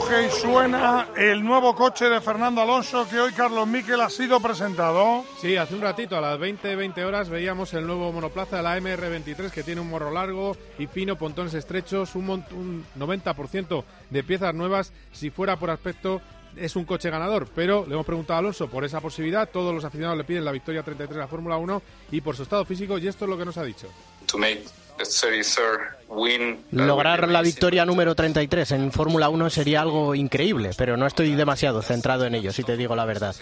Ruge 0.08 0.28
y 0.28 0.32
suena 0.32 1.08
el 1.17 1.43
nuevo 1.43 1.76
coche 1.76 2.06
de 2.06 2.22
Fernando 2.22 2.62
Alonso 2.62 3.08
que 3.10 3.20
hoy 3.20 3.32
Carlos 3.34 3.67
Miquel 3.67 4.00
ha 4.00 4.10
sido 4.10 4.39
presentado. 4.39 5.24
Sí, 5.39 5.56
hace 5.58 5.76
un 5.76 5.82
ratito, 5.82 6.17
a 6.17 6.22
las 6.22 6.39
20-20 6.39 7.04
horas, 7.04 7.30
veíamos 7.30 7.74
el 7.74 7.86
nuevo 7.86 8.12
monoplaza 8.12 8.58
de 8.58 8.63
la 8.63 8.78
MR23 8.80 9.50
que 9.50 9.63
tiene 9.63 9.82
un 9.82 9.89
morro 9.89 10.12
largo 10.12 10.56
y 10.80 10.88
fino, 10.88 11.17
pontones 11.17 11.54
estrechos, 11.54 12.15
un, 12.15 12.30
un 12.30 12.86
90% 12.98 13.84
de 14.10 14.24
piezas 14.24 14.54
nuevas. 14.54 14.93
Si 15.12 15.30
fuera 15.30 15.58
por 15.58 15.70
aspecto, 15.70 16.22
es 16.56 16.76
un 16.76 16.86
coche 16.86 17.10
ganador, 17.10 17.48
pero 17.54 17.86
le 17.86 17.93
hemos 17.93 18.06
preguntado 18.06 18.38
a 18.38 18.39
Alonso 18.39 18.70
por 18.70 18.86
esa 18.86 19.02
posibilidad. 19.02 19.50
Todos 19.50 19.74
los 19.74 19.84
aficionados 19.84 20.17
le 20.17 20.24
piden 20.24 20.46
la 20.46 20.52
victoria 20.52 20.84
33 20.84 21.15
de 21.15 21.22
la 21.22 21.28
Fórmula 21.28 21.58
1 21.58 21.82
y 22.12 22.22
por 22.22 22.36
su 22.36 22.43
estado 22.43 22.65
físico, 22.65 22.98
y 22.98 23.08
esto 23.08 23.26
es 23.26 23.30
lo 23.30 23.38
que 23.38 23.46
nos 23.46 23.58
ha 23.58 23.63
dicho. 23.63 23.88
to 24.28 24.38
make 24.38 24.63
the 24.98 25.04
33rd 25.04 25.98
win. 26.10 26.64
Lograr 26.72 27.28
la 27.28 27.42
victoria 27.42 27.86
número 27.86 28.16
33 28.16 28.72
en 28.72 28.92
Fórmula 28.92 29.30
1 29.30 29.50
sería 29.50 29.82
algo 29.82 30.16
increíble, 30.16 30.72
pero 30.78 30.98
no 30.98 31.06
estoy 31.06 31.36
demasiado 31.36 31.82
centrado 31.82 32.26
en 32.26 32.36
ello, 32.36 32.52
si 32.52 32.64
te 32.64 32.78
digo 32.78 32.96
la 32.96 33.06
verdad. 33.06 33.36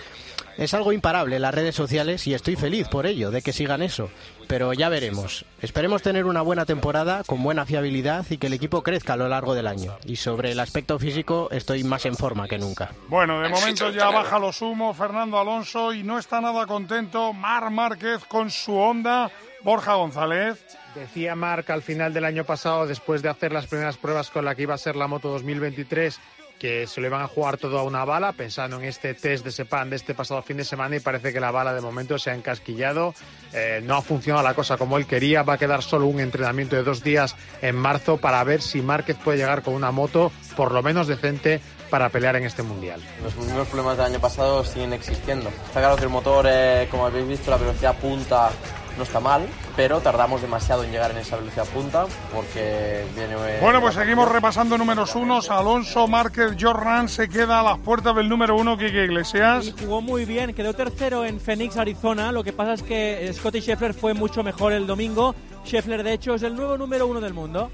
Es 0.58 0.74
algo 0.74 0.94
imparable 0.94 1.36
en 1.36 1.41
las 1.41 1.54
redes 1.54 1.76
sociales 1.76 2.26
y 2.28 2.34
estoy 2.34 2.56
feliz 2.56 2.88
por 2.88 3.06
ello, 3.06 3.30
de 3.30 3.41
que 3.41 3.52
sigan 3.52 3.82
eso. 3.82 4.10
Pero 4.48 4.72
ya 4.72 4.88
veremos. 4.88 5.44
Esperemos 5.62 6.02
tener 6.02 6.26
una 6.26 6.41
buena 6.41 6.65
temporada, 6.65 7.24
con 7.26 7.44
buena 7.44 7.65
fiabilidad 7.65 8.26
y 8.30 8.38
que 8.38 8.48
el 8.48 8.54
equipo 8.54 8.82
crezca 8.82 9.13
a 9.13 9.18
lo 9.18 9.28
largo 9.28 9.54
del 9.54 9.68
año. 9.68 9.98
Y 10.06 10.15
sobre 10.15 10.52
el 10.52 10.60
aspecto 10.62 10.98
físico, 10.98 11.50
estoy 11.52 11.84
más 11.84 12.06
en 12.06 12.15
forma 12.15 12.48
que 12.48 12.58
nunca. 12.58 12.91
Bueno, 13.10 13.41
de 13.41 13.50
momento 13.50 13.89
ya 13.91 14.10
baja 14.10 14.39
los 14.39 14.62
humos 14.62 14.96
Fernando 14.96 15.38
Alonso 15.38 15.91
y 15.94 16.04
no 16.04 16.18
está 16.18 16.39
nada 16.39 16.65
contento 16.65 17.34
Mar 17.34 17.70
Márquez 17.70 18.24
con 18.26 18.50
su 18.50 18.76
Honda. 18.76 19.30
Borja 19.65 19.95
González. 19.95 20.63
Decía 20.93 21.36
Marc 21.36 21.71
al 21.71 21.82
final 21.82 22.13
del 22.13 22.23
año 22.23 22.45
pasado, 22.45 22.86
después 22.86 23.23
de 23.23 23.30
hacer 23.30 23.51
las 23.51 23.65
primeras 23.65 23.97
pruebas 23.97 24.30
con 24.30 24.45
la 24.45 24.54
que 24.54 24.62
iba 24.62 24.75
a 24.75 24.78
ser 24.78 24.95
la 24.95 25.08
moto 25.08 25.30
2023, 25.30 26.19
que 26.60 26.86
se 26.86 27.01
lo 27.01 27.08
iban 27.08 27.23
a 27.23 27.28
jugar 27.28 27.58
todo 27.58 27.80
a 27.80 27.84
una 27.84 28.06
bala, 28.06 28.32
pensando 28.34 28.78
en 28.78 28.86
este 28.86 29.15
test 29.15 29.43
de 29.43 29.49
Sepan 29.49 29.89
de 29.89 29.95
este 29.95 30.13
pasado 30.13 30.43
fin 30.43 30.58
de 30.58 30.63
semana 30.63 30.97
y 30.97 30.99
parece 30.99 31.34
que 31.34 31.39
la 31.39 31.49
bala 31.49 31.73
de 31.73 31.82
momento 31.82 32.19
se 32.19 32.30
ha 32.30 32.36
encasquillado. 32.36 33.15
Eh, 33.54 33.82
no 33.84 33.95
ha 33.95 34.04
funcionado 34.04 34.43
la 34.43 34.54
cosa 34.54 34.78
como 34.78 34.97
él 34.97 35.08
quería, 35.08 35.41
va 35.41 35.54
a 35.54 35.58
quedar 35.58 35.82
solo 35.82 36.06
un 36.06 36.19
entrenamiento 36.19 36.75
de 36.75 36.84
dos 36.84 37.01
días 37.01 37.36
en 37.63 37.75
marzo 37.75 38.17
para 38.17 38.43
ver 38.43 38.62
si 38.62 38.84
Márquez 38.84 39.17
puede 39.17 39.39
llegar 39.39 39.63
con 39.63 39.73
una 39.73 39.89
moto 39.89 40.32
por 40.56 40.73
lo 40.73 40.84
menos 40.84 41.08
decente 41.08 41.60
para 41.89 42.10
pelear 42.10 42.36
en 42.36 42.45
este 42.45 42.62
mundial. 42.62 43.01
Los 43.23 43.36
mismos 43.36 43.67
problemas 43.67 43.97
del 43.97 44.06
año 44.06 44.19
pasado 44.19 44.63
siguen 44.63 44.93
existiendo. 44.93 45.49
Está 45.49 45.80
claro 45.80 45.95
que 45.95 46.04
el 46.04 46.10
motor, 46.10 46.45
eh, 46.47 46.88
como 46.91 47.08
habéis 47.08 47.28
visto, 47.28 47.49
la 47.49 47.58
velocidad 47.58 47.95
punta 47.97 48.51
no 48.97 49.03
está 49.03 49.19
mal, 49.19 49.45
pero 49.75 49.99
tardamos 49.99 50.41
demasiado 50.41 50.84
en 50.84 50.91
llegar 50.91 51.12
en 51.12 51.17
esa 51.17 51.36
velocidad 51.38 51.65
punta 51.65 52.05
porque 52.34 53.05
viene... 53.15 53.34
eh, 53.47 53.60
Bueno, 53.62 53.81
pues 53.81 53.95
seguimos 53.95 54.29
repasando 54.31 54.77
números 54.77 55.15
unos. 55.15 55.49
Alonso 55.49 56.08
Márquez 56.08 56.55
Jorran 56.60 57.10
se 57.10 57.27
queda 57.27 57.60
a 57.60 57.63
las 57.63 57.77
puertas 57.79 58.15
del 58.15 58.29
número 58.29 58.55
uno, 58.55 58.77
Quique 58.77 59.03
Iglesias. 59.05 59.65
Y 59.65 59.71
jugó 59.84 60.01
muy 60.01 60.25
bien, 60.25 60.53
quedó 60.53 60.73
tercero 60.73 61.25
en 61.25 61.39
Phoenix, 61.39 61.77
Arizona. 61.77 62.31
Lo 62.31 62.43
que 62.43 62.53
pasa 62.53 62.73
es 62.73 62.84
que 62.84 63.31
Scotty 63.34 63.60
Scheffler 63.62 63.93
fue 63.93 64.13
mucho 64.13 64.43
mejor 64.43 64.71
el 64.73 64.88
domingo. 64.88 65.36
Scheffler, 65.65 66.03
de 66.03 66.13
hecho, 66.13 66.36
es 66.36 66.43
el 66.43 66.55
nuevo 66.55 66.77
número 66.77 67.08
uno 67.08 67.19
del 67.19 67.34
mundo. 67.34 67.71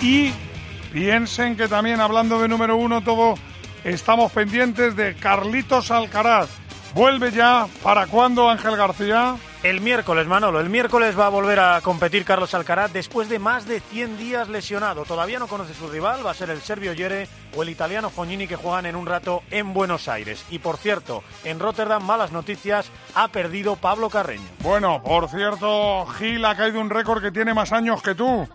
Y 0.00 0.32
piensen 0.92 1.56
que 1.56 1.66
también 1.66 2.00
hablando 2.00 2.40
de 2.40 2.48
número 2.48 2.76
uno, 2.76 3.02
todo 3.02 3.34
estamos 3.84 4.30
pendientes 4.32 4.94
de 4.94 5.14
Carlitos 5.14 5.90
Alcaraz. 5.90 6.48
Vuelve 6.94 7.30
ya. 7.32 7.66
¿Para 7.82 8.06
cuándo, 8.06 8.48
Ángel 8.48 8.76
García? 8.76 9.36
El 9.64 9.80
miércoles, 9.80 10.28
Manolo. 10.28 10.60
El 10.60 10.70
miércoles 10.70 11.18
va 11.18 11.26
a 11.26 11.30
volver 11.30 11.58
a 11.58 11.80
competir 11.80 12.24
Carlos 12.24 12.54
Alcaraz 12.54 12.92
después 12.92 13.28
de 13.28 13.40
más 13.40 13.66
de 13.66 13.80
100 13.80 14.16
días 14.16 14.48
lesionado. 14.48 15.04
Todavía 15.04 15.40
no 15.40 15.48
conoce 15.48 15.74
su 15.74 15.88
rival, 15.88 16.24
va 16.24 16.30
a 16.30 16.34
ser 16.34 16.50
el 16.50 16.60
serbio 16.60 16.92
Yere 16.92 17.26
o 17.56 17.64
el 17.64 17.68
italiano 17.68 18.08
Fognini 18.08 18.46
que 18.46 18.54
juegan 18.54 18.86
en 18.86 18.94
un 18.94 19.04
rato 19.04 19.42
en 19.50 19.74
Buenos 19.74 20.06
Aires. 20.06 20.44
Y 20.50 20.60
por 20.60 20.76
cierto, 20.76 21.24
en 21.42 21.58
Rotterdam, 21.58 22.04
malas 22.04 22.30
noticias, 22.30 22.88
ha 23.16 23.26
perdido 23.28 23.74
Pablo 23.74 24.08
Carreño. 24.10 24.46
Bueno, 24.60 25.02
por 25.02 25.28
cierto, 25.28 26.06
Gil 26.06 26.44
ha 26.44 26.56
caído 26.56 26.80
un 26.80 26.88
récord 26.88 27.20
que 27.20 27.32
tiene 27.32 27.52
más 27.52 27.72
años 27.72 28.00
que 28.00 28.14
tú. 28.14 28.48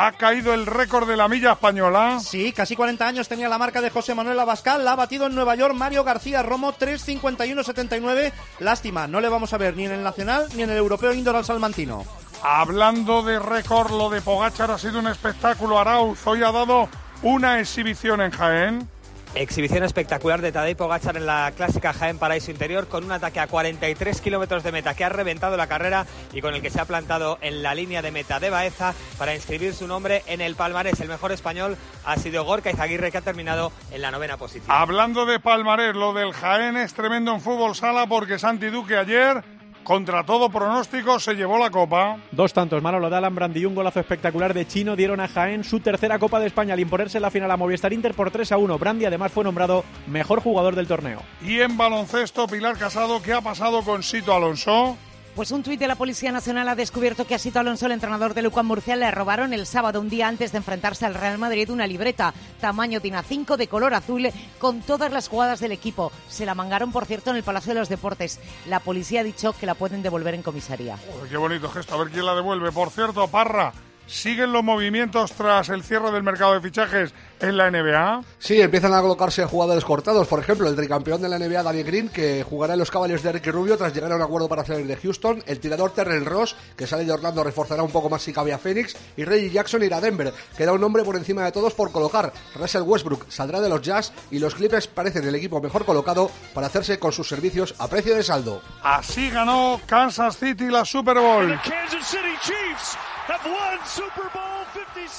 Ha 0.00 0.12
caído 0.12 0.54
el 0.54 0.64
récord 0.64 1.08
de 1.08 1.16
la 1.16 1.26
milla 1.26 1.54
española. 1.54 2.20
Sí, 2.20 2.52
casi 2.52 2.76
40 2.76 3.04
años 3.04 3.26
tenía 3.26 3.48
la 3.48 3.58
marca 3.58 3.80
de 3.80 3.90
José 3.90 4.14
Manuel 4.14 4.38
Abascal. 4.38 4.84
La 4.84 4.92
ha 4.92 4.94
batido 4.94 5.26
en 5.26 5.34
Nueva 5.34 5.56
York 5.56 5.74
Mario 5.74 6.04
García 6.04 6.40
Romo 6.40 6.72
3.51.79. 6.72 8.32
Lástima, 8.60 9.08
no 9.08 9.20
le 9.20 9.28
vamos 9.28 9.52
a 9.52 9.58
ver 9.58 9.76
ni 9.76 9.86
en 9.86 9.90
el 9.90 10.04
Nacional 10.04 10.46
ni 10.54 10.62
en 10.62 10.70
el 10.70 10.76
Europeo 10.76 11.12
Indoor 11.12 11.34
al 11.34 11.44
Salmantino. 11.44 12.04
Hablando 12.44 13.24
de 13.24 13.40
récord, 13.40 13.90
lo 13.90 14.08
de 14.08 14.22
Pogachar 14.22 14.70
ha 14.70 14.78
sido 14.78 15.00
un 15.00 15.08
espectáculo. 15.08 15.80
Arauz 15.80 16.24
hoy 16.28 16.44
ha 16.44 16.52
dado 16.52 16.88
una 17.22 17.58
exhibición 17.58 18.20
en 18.20 18.30
Jaén. 18.30 18.88
Exhibición 19.34 19.84
espectacular 19.84 20.40
de 20.40 20.52
Tadej 20.52 20.76
Pogacar 20.76 21.16
en 21.16 21.26
la 21.26 21.52
clásica 21.54 21.92
Jaén 21.92 22.18
Paraíso 22.18 22.50
Interior 22.50 22.88
con 22.88 23.04
un 23.04 23.12
ataque 23.12 23.40
a 23.40 23.46
43 23.46 24.20
kilómetros 24.20 24.62
de 24.62 24.72
meta 24.72 24.94
que 24.94 25.04
ha 25.04 25.10
reventado 25.10 25.56
la 25.56 25.66
carrera 25.66 26.06
y 26.32 26.40
con 26.40 26.54
el 26.54 26.62
que 26.62 26.70
se 26.70 26.80
ha 26.80 26.86
plantado 26.86 27.38
en 27.40 27.62
la 27.62 27.74
línea 27.74 28.02
de 28.02 28.10
meta 28.10 28.40
de 28.40 28.50
Baeza 28.50 28.94
para 29.18 29.34
inscribir 29.34 29.74
su 29.74 29.86
nombre 29.86 30.22
en 30.26 30.40
el 30.40 30.56
palmarés. 30.56 31.00
El 31.00 31.08
mejor 31.08 31.30
español 31.32 31.76
ha 32.04 32.16
sido 32.16 32.44
Gorka 32.44 32.70
Izaguirre 32.70 33.12
que 33.12 33.18
ha 33.18 33.22
terminado 33.22 33.70
en 33.92 34.02
la 34.02 34.10
novena 34.10 34.38
posición. 34.38 34.74
Hablando 34.74 35.26
de 35.26 35.38
palmarés, 35.38 35.94
lo 35.94 36.14
del 36.14 36.32
Jaén 36.32 36.76
es 36.76 36.94
tremendo 36.94 37.32
en 37.32 37.40
fútbol 37.40 37.76
sala 37.76 38.06
porque 38.06 38.38
Santi 38.38 38.68
Duque 38.68 38.96
ayer, 38.96 39.44
contra 39.88 40.22
todo 40.22 40.50
pronóstico, 40.50 41.18
se 41.18 41.32
llevó 41.32 41.56
la 41.56 41.70
copa. 41.70 42.18
Dos 42.30 42.52
tantos, 42.52 42.82
Manolo 42.82 43.08
de 43.08 43.16
Alan 43.16 43.34
y 43.54 43.64
un 43.64 43.74
golazo 43.74 44.00
espectacular 44.00 44.52
de 44.52 44.68
Chino 44.68 44.94
dieron 44.94 45.18
a 45.18 45.28
Jaén 45.28 45.64
su 45.64 45.80
tercera 45.80 46.18
Copa 46.18 46.38
de 46.40 46.46
España 46.46 46.74
al 46.74 46.80
imponerse 46.80 47.16
en 47.16 47.22
la 47.22 47.30
final 47.30 47.50
a 47.50 47.56
Movistar 47.56 47.94
Inter 47.94 48.12
por 48.12 48.30
3 48.30 48.52
a 48.52 48.58
1. 48.58 48.78
Brandi 48.78 49.06
además 49.06 49.32
fue 49.32 49.44
nombrado 49.44 49.86
mejor 50.06 50.42
jugador 50.42 50.76
del 50.76 50.86
torneo. 50.86 51.22
Y 51.40 51.60
en 51.60 51.78
baloncesto, 51.78 52.46
Pilar 52.46 52.76
Casado, 52.76 53.22
¿qué 53.22 53.32
ha 53.32 53.40
pasado 53.40 53.82
con 53.82 54.02
Sito 54.02 54.34
Alonso? 54.34 54.98
Pues 55.38 55.52
un 55.52 55.62
tuit 55.62 55.78
de 55.78 55.86
la 55.86 55.94
Policía 55.94 56.32
Nacional 56.32 56.68
ha 56.68 56.74
descubierto 56.74 57.24
que 57.24 57.36
a 57.36 57.38
Sito 57.38 57.60
Alonso, 57.60 57.86
el 57.86 57.92
entrenador 57.92 58.34
de 58.34 58.42
Lucan 58.42 58.66
Murcia, 58.66 58.96
le 58.96 59.08
robaron 59.12 59.52
el 59.52 59.66
sábado, 59.66 60.00
un 60.00 60.08
día 60.08 60.26
antes 60.26 60.50
de 60.50 60.58
enfrentarse 60.58 61.06
al 61.06 61.14
Real 61.14 61.38
Madrid, 61.38 61.70
una 61.70 61.86
libreta 61.86 62.34
tamaño 62.60 62.98
DIN 62.98 63.14
A5 63.14 63.56
de 63.56 63.68
color 63.68 63.94
azul 63.94 64.32
con 64.58 64.80
todas 64.80 65.12
las 65.12 65.28
jugadas 65.28 65.60
del 65.60 65.70
equipo. 65.70 66.10
Se 66.28 66.44
la 66.44 66.56
mangaron, 66.56 66.90
por 66.90 67.06
cierto, 67.06 67.30
en 67.30 67.36
el 67.36 67.44
Palacio 67.44 67.72
de 67.72 67.78
los 67.78 67.88
Deportes. 67.88 68.40
La 68.66 68.80
policía 68.80 69.20
ha 69.20 69.22
dicho 69.22 69.52
que 69.52 69.66
la 69.66 69.76
pueden 69.76 70.02
devolver 70.02 70.34
en 70.34 70.42
comisaría. 70.42 70.98
Qué 71.30 71.36
bonito 71.36 71.68
gesto, 71.68 71.94
a 71.94 71.98
ver 71.98 72.08
quién 72.08 72.26
la 72.26 72.34
devuelve. 72.34 72.72
Por 72.72 72.90
cierto, 72.90 73.28
Parra, 73.28 73.72
¿siguen 74.08 74.52
los 74.52 74.64
movimientos 74.64 75.32
tras 75.32 75.68
el 75.68 75.84
cierre 75.84 76.10
del 76.10 76.22
mercado 76.22 76.54
de 76.54 76.60
fichajes 76.60 77.14
en 77.40 77.56
la 77.56 77.70
NBA? 77.70 78.24
Sí, 78.38 78.60
empiezan 78.60 78.94
a 78.94 79.00
colocarse 79.00 79.44
jugadores 79.44 79.84
cortados. 79.84 80.26
Por 80.26 80.40
ejemplo, 80.40 80.68
el 80.68 80.74
tricampeón 80.74 81.22
de 81.22 81.28
la 81.28 81.38
NBA, 81.38 81.62
Danny 81.62 81.82
Green, 81.82 82.08
que 82.08 82.42
jugará 82.42 82.72
en 82.72 82.80
los 82.80 82.90
Cavaliers 82.90 83.22
de 83.22 83.32
Ricky 83.32 83.50
Rubio 83.50 83.76
tras 83.76 83.94
llegar 83.94 84.10
a 84.10 84.16
un 84.16 84.22
acuerdo 84.22 84.48
para 84.48 84.64
salir 84.64 84.86
de 84.86 84.96
Houston. 84.96 85.42
El 85.46 85.60
tirador 85.60 85.92
Terrell 85.92 86.24
Ross, 86.24 86.56
que 86.76 86.86
sale 86.86 87.04
de 87.04 87.12
Orlando, 87.12 87.44
reforzará 87.44 87.82
un 87.82 87.90
poco 87.90 88.08
más 88.08 88.22
si 88.22 88.32
cabe 88.32 88.52
a 88.52 88.58
Phoenix. 88.58 88.96
Y 89.16 89.24
Reggie 89.24 89.50
Jackson 89.50 89.82
irá 89.82 89.98
a 89.98 90.00
Denver. 90.00 90.32
Queda 90.56 90.72
un 90.72 90.80
nombre 90.80 91.04
por 91.04 91.16
encima 91.16 91.44
de 91.44 91.52
todos 91.52 91.74
por 91.74 91.92
colocar. 91.92 92.32
Russell 92.54 92.82
Westbrook 92.82 93.30
saldrá 93.30 93.60
de 93.60 93.68
los 93.68 93.82
Jazz 93.82 94.12
y 94.30 94.38
los 94.38 94.54
Clippers 94.54 94.86
parecen 94.88 95.26
el 95.26 95.34
equipo 95.34 95.60
mejor 95.60 95.84
colocado 95.84 96.30
para 96.54 96.66
hacerse 96.66 96.98
con 96.98 97.12
sus 97.12 97.28
servicios 97.28 97.74
a 97.78 97.88
precio 97.88 98.14
de 98.14 98.22
saldo. 98.22 98.62
Así 98.82 99.30
ganó 99.30 99.80
Kansas 99.86 100.38
City 100.38 100.66
la 100.66 100.84
Super 100.84 101.18
Bowl. 101.18 101.58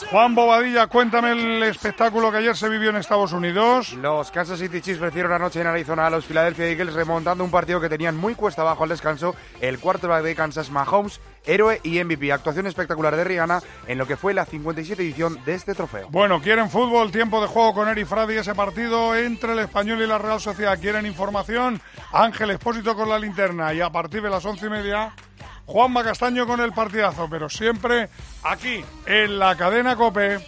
Juan 0.10 0.34
Bobadilla, 0.34 0.88
cuéntame 0.88 1.32
el 1.32 1.64
espectáculo 1.64 2.32
que 2.32 2.38
ayer 2.38 2.56
se 2.56 2.70
vivió 2.70 2.90
en 2.90 2.96
Estados 2.96 3.32
Unidos. 3.34 3.94
Los 3.94 4.32
Kansas 4.32 4.60
City 4.60 4.82
Chiefs 4.82 5.00
vencieron 5.00 5.32
anoche 5.32 5.62
en 5.62 5.68
Arizona 5.68 6.08
a 6.08 6.10
los 6.10 6.26
Philadelphia 6.26 6.68
Eagles 6.68 6.94
remontando 6.94 7.44
un 7.44 7.52
partido 7.52 7.80
que 7.80 7.90
tenían 7.90 8.18
muy 8.18 8.36
cuesta 8.36 8.62
abajo 8.64 8.84
al 8.84 8.90
descanso. 8.90 9.36
El 9.62 9.80
quarterback 9.80 10.24
de 10.24 10.36
Kansas, 10.36 10.72
Mahomes, 10.72 11.20
héroe 11.46 11.80
y 11.84 12.04
MVP. 12.04 12.32
Actuación 12.32 12.68
espectacular 12.68 13.16
de 13.16 13.24
Rihanna 13.24 13.62
en 13.88 13.98
lo 13.98 14.08
que 14.08 14.18
fue 14.18 14.34
la 14.34 14.46
57 14.46 15.02
edición 15.02 15.44
de 15.46 15.56
este 15.56 15.74
trofeo. 15.74 16.08
Bueno, 16.10 16.42
quieren 16.42 16.70
fútbol, 16.70 17.12
tiempo 17.12 17.42
de 17.42 17.48
juego 17.48 17.74
con 17.74 17.88
Eri 17.88 18.06
Fradi, 18.06 18.38
ese 18.38 18.56
partido 18.56 19.16
entre 19.16 19.54
el 19.54 19.60
Español 19.60 20.02
y 20.02 20.08
la 20.08 20.18
Real 20.18 20.40
Sociedad. 20.40 20.80
Quieren 20.80 21.06
información, 21.06 21.82
Ángel 22.12 22.52
Expósito 22.52 22.96
con 22.96 23.10
la 23.10 23.20
linterna 23.20 23.74
y 23.74 23.82
a 23.82 23.90
partir 23.90 24.22
de 24.22 24.30
las 24.30 24.46
once 24.46 24.68
y 24.68 24.70
media, 24.70 25.14
Juanma 25.66 26.04
Castaño 26.04 26.48
con 26.48 26.60
el 26.62 26.74
partidazo, 26.74 27.28
pero 27.30 27.50
siempre 27.50 28.10
aquí 28.44 28.84
en 29.06 29.38
la 29.38 29.56
cadena 29.56 29.96
COPE. 29.96 30.40